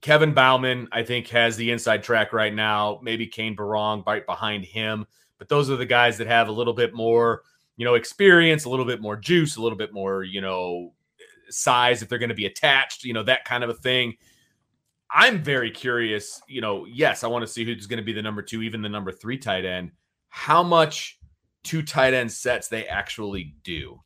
[0.00, 3.00] Kevin Bauman, I think, has the inside track right now.
[3.02, 5.06] Maybe Cane Berrong right behind him.
[5.38, 7.42] But those are the guys that have a little bit more,
[7.76, 10.92] you know, experience, a little bit more juice, a little bit more, you know,
[11.50, 14.14] size if they're going to be attached, you know, that kind of a thing.
[15.10, 18.22] I'm very curious, you know, yes, I want to see who's going to be the
[18.22, 19.92] number two, even the number three tight end,
[20.28, 21.17] how much
[21.64, 24.00] two tight end sets they actually do.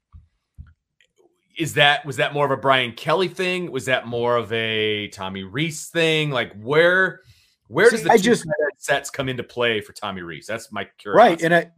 [1.59, 3.71] Is that was that more of a Brian Kelly thing?
[3.71, 6.31] Was that more of a Tommy Rees thing?
[6.31, 7.21] Like where
[7.69, 8.47] where does the I two just-
[8.79, 10.47] sets come into play for Tommy Rees?
[10.47, 11.43] That's my curious right.
[11.43, 11.71] And I,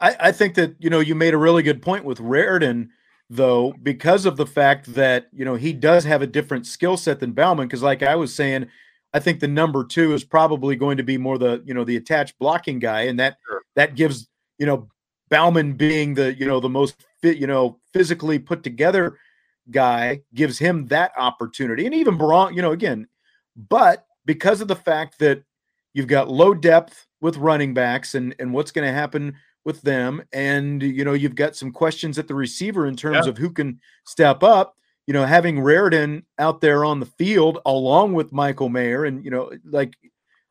[0.00, 2.88] I I think that you know you made a really good point with Raridon
[3.28, 7.18] though because of the fact that you know he does have a different skill set
[7.18, 8.66] than Bauman because like I was saying.
[9.12, 11.94] I think the number two is probably going to be more the you know the
[11.96, 13.62] attached blocking guy, and that Sure.
[13.76, 14.28] that gives
[14.58, 14.88] you know
[15.30, 19.18] Bauman being the you know the most fit you know physically put together
[19.70, 23.08] guy gives him that opportunity, and even Berrong, you know again,
[23.56, 25.42] but because of the fact that
[25.94, 29.34] you've got low depth with running backs and and what's going to happen
[29.64, 33.30] with them, and you know you've got some questions at the receiver in terms Yeah.
[33.30, 34.76] of who can step up
[35.06, 39.30] you know, having Raridon out there on the field along with Michael Mayer, and you
[39.30, 39.94] know, like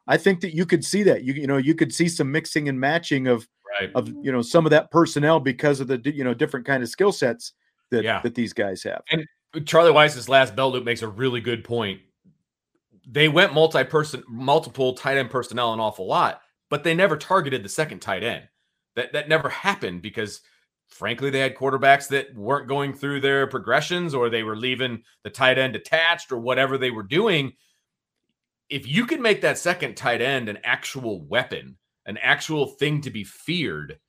[0.08, 2.70] I think that you could see that you you know you could see some mixing
[2.70, 3.48] and matching of
[3.80, 3.92] right.
[3.96, 6.90] of you know some of that personnel because of the you know different kind of
[6.90, 7.54] skill sets
[7.92, 8.22] that Yeah.
[8.22, 9.02] that these guys have.
[9.12, 9.26] And
[9.66, 12.00] Charlie Weis's last belt loop makes a really good point.
[13.06, 17.70] they went multi-person, multiple tight end personnel an awful lot, but they never targeted the
[17.70, 18.48] second tight end.
[18.96, 20.42] That that never happened because
[20.88, 25.30] frankly, they had quarterbacks that weren't going through their progressions or they were leaving the
[25.30, 27.52] tight end attached or whatever they were doing.
[28.70, 33.10] If you can make that second tight end an actual weapon, an actual thing to
[33.10, 34.00] be feared,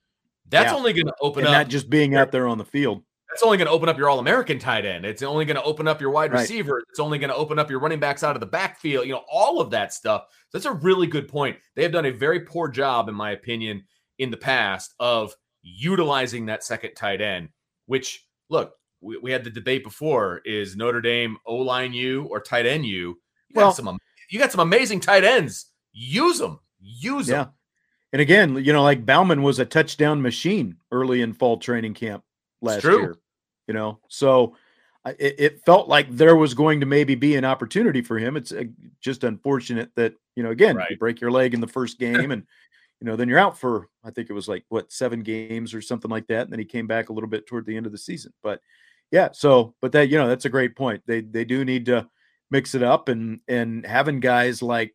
[0.49, 0.77] that's Yeah.
[0.77, 3.03] only going to open and up not just being out there on the field.
[3.31, 5.05] that's only going to open up your all-American tight end.
[5.05, 6.43] It's only going to open up your wide Right.
[6.43, 6.85] receiver.
[6.91, 9.07] It's only going to open up your running backs out of the backfield.
[9.07, 10.27] You know, all of that stuff.
[10.53, 11.57] That's a really good point.
[11.75, 13.85] They have done a very poor job, in my opinion,
[14.19, 17.49] in the past of utilizing that second tight end.
[17.87, 22.41] Which, look, we, we had the debate before: is Notre Dame O line you or
[22.41, 23.19] tight end you?
[23.49, 23.99] You Well- got some,
[24.31, 25.73] you got some amazing tight ends.
[25.93, 26.61] Use them.
[26.81, 27.47] Use Yeah.
[28.15, 32.23] And again, you know, like Bauman was a touchdown machine early in fall training camp
[32.63, 33.01] last true.
[33.01, 33.17] year.
[33.67, 34.55] You know, so
[35.05, 38.37] it, it felt like there was going to maybe be an opportunity for him.
[38.37, 38.67] It's uh,
[39.01, 42.45] just unfortunate that you know, again, you break your leg in the first game, and
[43.01, 45.83] you know, then you're out for I think it was like what seven games or
[45.83, 47.91] something like that, and then he came back a little bit toward the end of
[47.91, 48.33] the season.
[48.45, 48.61] But
[49.11, 51.03] yeah, so but that you know, that's a great point.
[51.09, 52.09] They they do need to
[52.53, 54.95] mix it up, and and having guys like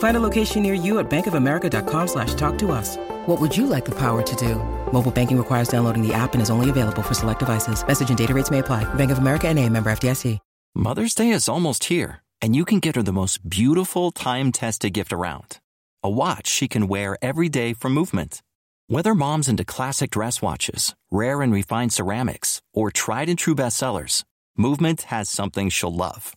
[0.00, 2.98] Find a location near you at bankofamerica.com slash talk to us.
[3.26, 4.56] What would you like the power to do?
[4.92, 7.86] Mobile banking requires downloading the app and is only available for select devices.
[7.86, 8.84] Message and data rates may apply.
[8.94, 10.38] Bank of America and a member FDIC.
[10.74, 14.92] Mother's Day is almost here, and you can get her the most beautiful time tested
[14.92, 15.58] gift around
[16.02, 18.40] a watch she can wear every day from movement.
[18.86, 24.22] Whether mom's into classic dress watches, rare and refined ceramics, or tried and true bestsellers,
[24.56, 26.36] Movement has something she'll love.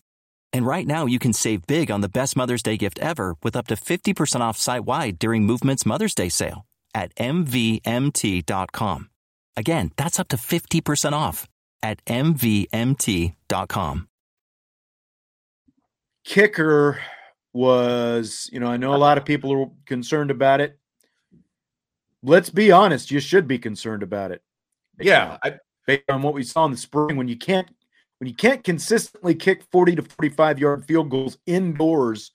[0.54, 3.56] And right now, you can save big on the best Mother's Day gift ever with
[3.56, 9.10] up to 50% off site wide during Movement's Mother's Day sale at MVMT.com.
[9.56, 11.48] Again, that's up to 50% off
[11.82, 14.08] at MVMT.com.
[16.24, 17.00] kicker
[17.52, 20.78] was, you know, I know a lot of people are concerned about it.
[22.22, 24.40] Let's be honest, you should be concerned about it.
[25.00, 25.36] Yeah.
[25.42, 27.68] I, based on what we saw in the spring when you can't
[28.18, 32.30] when you can't consistently kick 40 to 45 yard field goals indoors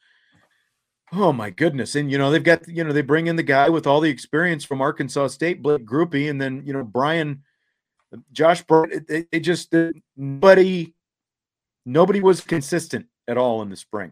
[1.12, 1.96] oh my goodness.
[1.96, 4.10] And you know they've got you know they bring in the guy with all the
[4.10, 7.44] experience from arkansas state Blake Grupe and then you know Bryan
[8.32, 8.64] josh
[9.08, 9.74] they, they just
[10.18, 10.94] nobody
[11.86, 14.12] nobody was consistent at all in the spring.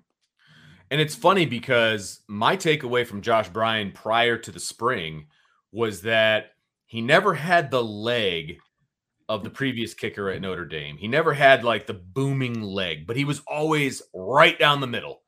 [0.89, 5.27] And it's funny because my takeaway from Josh Bryan prior to the spring
[5.73, 6.51] was that
[6.85, 8.59] he never had the leg
[9.29, 10.97] of the previous kicker at Notre Dame.
[10.97, 15.21] He never had like the booming leg, but he was always right down the middle.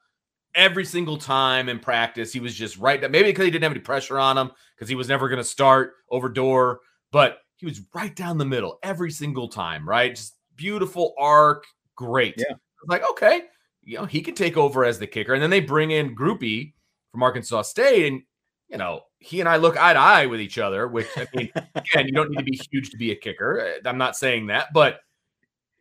[0.55, 3.11] Every single time in practice, he was just right down.
[3.11, 5.43] Maybe because he didn't have any pressure on him, because he was never going to
[5.43, 6.79] start over door,
[7.11, 10.15] but he was right down the middle every single time, right?
[10.15, 12.35] Just beautiful arc, great.
[12.37, 12.55] Yeah.
[12.87, 13.43] Like, okay,
[13.83, 15.33] you know, he can take over as the kicker.
[15.33, 16.73] And then they bring in Grupe
[17.11, 18.21] from Arkansas State, and
[18.69, 21.51] you know, he and I look eye to eye with each other, which I mean,
[21.75, 23.59] again, you don't need to be huge to be a kicker.
[23.85, 24.99] Uh, I'm not saying that, but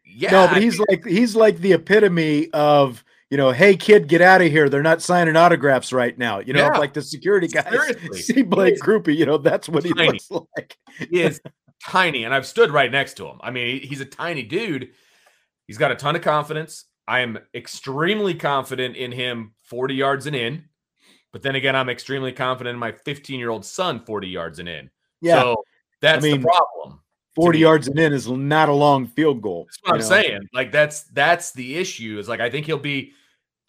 [0.04, 3.76] yeah, no but I he's mean, like he's like the epitome of you know hey
[3.76, 6.78] kid get out of here they're not signing autographs right now you know Yeah.
[6.78, 8.22] like the security guys Seriously.
[8.22, 10.78] see Blake Grupe you know that's what he looks like
[11.10, 11.38] he is
[11.84, 13.38] tiny, and I've stood right next to him.
[13.40, 14.90] I mean, he's a tiny dude.
[15.66, 16.84] He's got a ton of confidence.
[17.06, 20.64] I am extremely confident in him 40 yards and in.
[21.32, 24.68] But then again, I'm extremely confident in my 15 year old son 40 yards and
[24.68, 24.90] in.
[25.20, 25.64] yeah So
[26.00, 27.00] that's mean, the problem.
[27.34, 29.66] 40 yards and in is not a long field goal.
[29.66, 30.06] That's what I'm know?
[30.06, 30.48] saying.
[30.52, 32.18] Like that's that's the issue.
[32.18, 33.12] Is like I think he'll be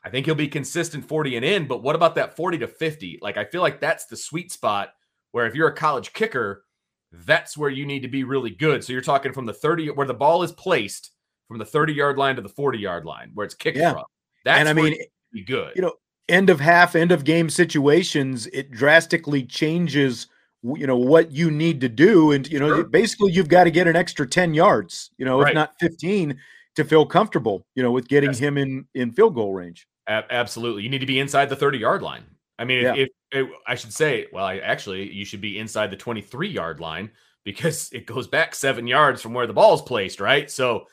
[0.03, 3.19] I think he'll be consistent 40 and in, but what about that 40 to 50?
[3.21, 4.93] Like I feel like that's the sweet spot
[5.31, 6.63] where if you're a college kicker,
[7.11, 8.83] that's where you need to be really good.
[8.83, 11.11] So you're talking from the 30 where the ball is placed
[11.47, 13.93] from the 30 yard line to the 40 yard line where it's kicked Yeah.
[13.93, 14.05] from.
[14.45, 15.73] That's And I where mean, you need to be good.
[15.75, 15.93] you know,
[16.29, 20.27] end of half, end of game situations, it drastically changes,
[20.63, 22.31] you know, what you need to do.
[22.31, 22.83] And, you know, Sure.
[22.83, 25.49] basically you've got to get an extra 10 yards, you know, Right.
[25.49, 26.39] if not 15
[26.75, 28.39] to feel comfortable, you know, with getting Yes.
[28.39, 29.87] him in, in field goal range.
[30.07, 30.83] Absolutely.
[30.83, 32.23] You need to be inside the 30 yard line.
[32.57, 32.95] I mean, Yeah.
[32.95, 36.79] if, if I should say, well, I, actually, you should be inside the 23 yard
[36.79, 37.11] line
[37.45, 40.49] because it goes back seven yards from where the ball's placed, right?
[40.51, 40.87] So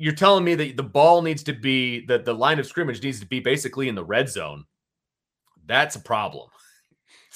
[0.00, 3.20] you're telling me that the ball needs to be that the line of scrimmage needs
[3.20, 4.64] to be basically in the red zone.
[5.66, 6.48] That's a problem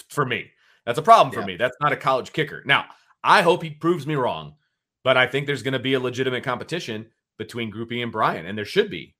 [0.08, 0.50] for me.
[0.86, 1.46] That's a problem for Yeah.
[1.46, 1.56] me.
[1.56, 2.62] That's not a college kicker.
[2.64, 2.86] Now,
[3.22, 4.54] I hope he proves me wrong,
[5.02, 8.56] but I think there's going to be a legitimate competition between Grupe and Bryan, and
[8.56, 9.14] there should be.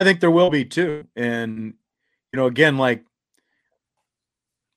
[0.00, 1.06] I think there will be too.
[1.16, 1.74] And
[2.32, 3.04] you know, again, like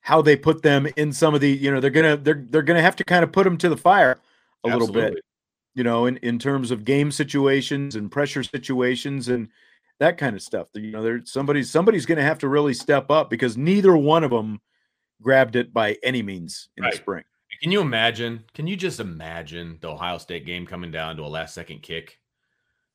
[0.00, 2.82] how they put them in some of the, you know, they're gonna they're they're gonna
[2.82, 4.18] have to kind of put them to the fire
[4.62, 5.20] a little bit, Absolutely.
[5.74, 9.48] You know, in in terms of game situations and pressure situations and
[10.00, 10.68] that kind of stuff.
[10.74, 14.30] You know, there's somebody's somebody's gonna have to really step up because neither one of
[14.30, 14.60] them
[15.22, 16.92] grabbed it by any means in Right.
[16.92, 17.24] the spring.
[17.62, 18.44] Can you imagine?
[18.52, 22.18] Can you just imagine the Ohio State game coming down to a last second kick?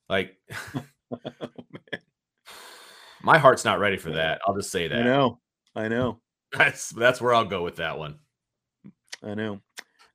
[0.10, 0.36] Like,
[1.12, 1.50] oh,
[3.24, 4.42] my heart's not ready for that.
[4.46, 5.00] I'll just say that.
[5.02, 5.40] I know,
[5.76, 6.20] I know.
[6.52, 8.18] That's that's where I'll go with that one.
[9.24, 9.62] I know.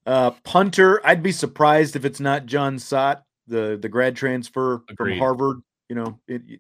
[0.07, 5.13] Uh, punter, I'd be surprised if it's not Jon Sot, the the grad transfer Agreed.
[5.15, 5.63] from Harvard.
[5.89, 6.59] You know, it, you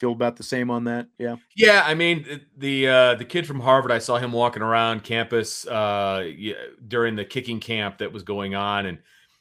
[0.00, 1.08] feel about the same on that.
[1.18, 1.36] Yeah.
[1.56, 3.92] Yeah, I mean the uh, the kid from Harvard.
[3.92, 6.30] I saw him walking around campus uh,
[6.88, 8.98] during the kicking camp that was going on, and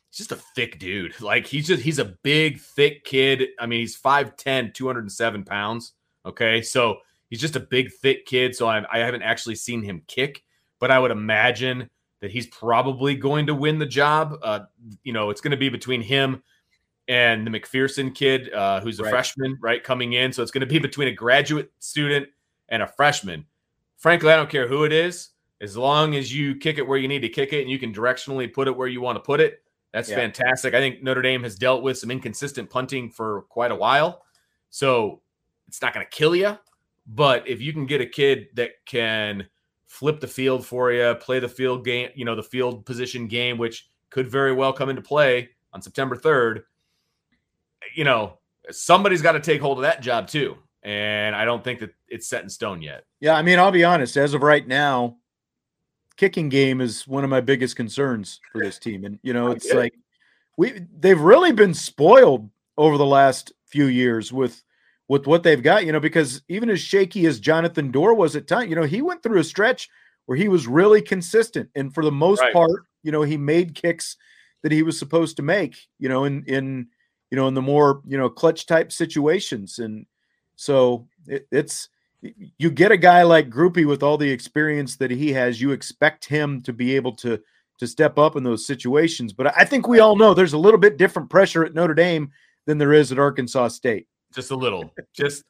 [0.09, 1.19] he's just a thick dude.
[1.21, 3.49] Like he's just he's a big, thick kid.
[3.59, 5.93] I mean, he's 5'10", 207 pounds.
[6.25, 6.97] Okay, so
[7.29, 8.55] he's just a big, thick kid.
[8.55, 10.43] So I, I haven't actually seen him kick,
[10.79, 11.89] but I would imagine
[12.25, 14.39] that he's probably going to win the job.
[14.41, 14.61] Uh,
[15.03, 16.41] you know, it's going to be between him
[17.07, 19.11] and the McFerson kid, uh, who's a Right.
[19.11, 20.33] freshman, right, coming in.
[20.33, 22.27] So it's going to be between a graduate student
[22.69, 23.45] and a freshman.
[23.97, 25.29] Frankly, I don't care who it is,
[25.61, 27.93] as long as you kick it where you need to kick it and you can
[27.93, 29.61] directionally put it where you want to put it.
[29.93, 30.15] That's Yeah.
[30.15, 30.73] fantastic.
[30.73, 34.23] I think Notre Dame has dealt with some inconsistent punting for quite a while.
[34.71, 35.21] So
[35.67, 36.57] it's not going to kill you.
[37.05, 39.47] But if you can get a kid that can
[39.87, 43.57] flip the field for you, play the field game, you know, the field position game,
[43.57, 46.63] which could very well come into play on September 3rd,
[47.93, 48.39] you know,
[48.71, 50.57] somebody's got to take hold of that job too.
[50.83, 53.05] And I don't think that it's set in stone yet.
[53.19, 53.35] Yeah.
[53.35, 54.17] I mean, I'll be honest.
[54.17, 55.17] As of right now,
[56.15, 59.03] kicking game is one of my biggest concerns for this team.
[59.03, 59.93] And you know, it's like
[60.57, 64.63] we they've really been spoiled over the last few years with
[65.07, 65.85] with what they've got.
[65.85, 69.01] You know, because even as shaky as Jonathan Doerer was at time, you know, he
[69.01, 69.89] went through a stretch
[70.25, 72.53] where he was really consistent, and for the most Right.
[72.53, 74.17] part, you know, he made kicks
[74.63, 75.77] that he was supposed to make.
[75.99, 76.87] You know, in in
[77.31, 80.05] you know in the more you know clutch type situations, and
[80.55, 81.89] so it, it's
[82.57, 86.25] you get a guy like Grupe with all the experience that he has, you expect
[86.25, 87.39] him to be able to
[87.77, 89.33] to step up in those situations.
[89.33, 92.31] But I think we all know there's a little bit different pressure at Notre Dame
[92.65, 94.07] than there is at Arkansas State.
[94.35, 95.43] Just a little, just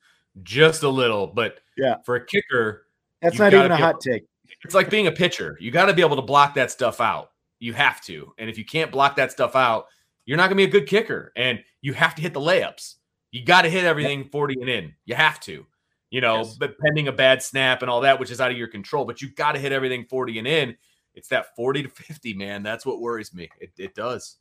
[0.43, 1.27] just a little.
[1.27, 1.95] But Yeah.
[2.05, 2.87] for a kicker,
[3.21, 4.23] That's not even a hot able- take.
[4.63, 5.57] it's like being a pitcher.
[5.59, 7.31] You got to be able to block that stuff out.
[7.59, 8.33] You have to.
[8.37, 9.87] And if you can't block that stuff out,
[10.25, 11.31] you're not going to be a good kicker.
[11.35, 12.95] And you have to hit the layups.
[13.31, 14.93] You got to hit everything 40 and in.
[15.05, 15.65] You have to.
[16.11, 16.55] You know, Yes.
[16.55, 19.21] but pending a bad snap and all that, which is out of your control, but
[19.21, 20.77] you got to hit everything 40 and in.
[21.13, 22.61] It's that 40 to 50, man.
[22.61, 23.49] That's what worries me.
[23.59, 24.37] It, it does.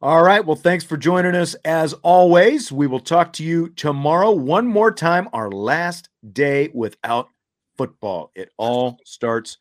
[0.00, 0.44] All right.
[0.46, 2.70] Well, thanks for joining us as always.
[2.70, 4.30] We will talk to you tomorrow.
[4.30, 7.30] One more time, our last day without
[7.76, 8.30] football.
[8.36, 9.58] It all starts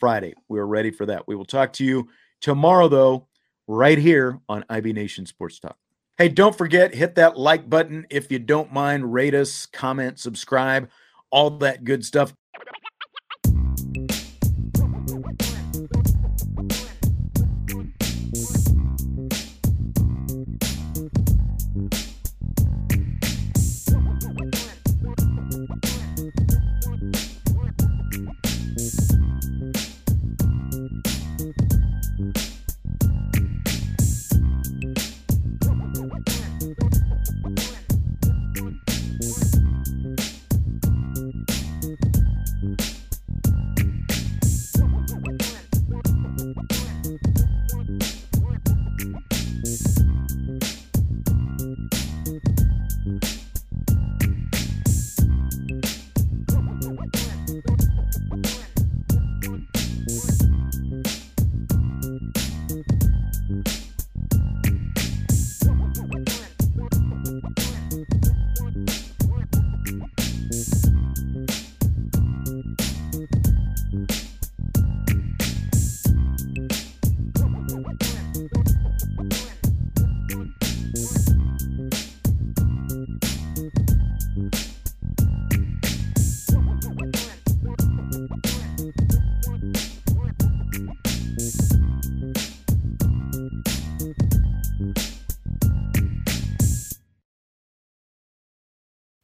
[0.00, 0.32] Friday.
[0.48, 1.28] We're ready for that.
[1.28, 2.08] We will talk to you
[2.40, 3.28] tomorrow, though,
[3.66, 5.76] right here on IB Nation Sports Talk.
[6.16, 9.12] Hey, don't forget, hit that like button if you don't mind.
[9.12, 10.88] Rate us, comment, subscribe,
[11.28, 12.32] all that good stuff.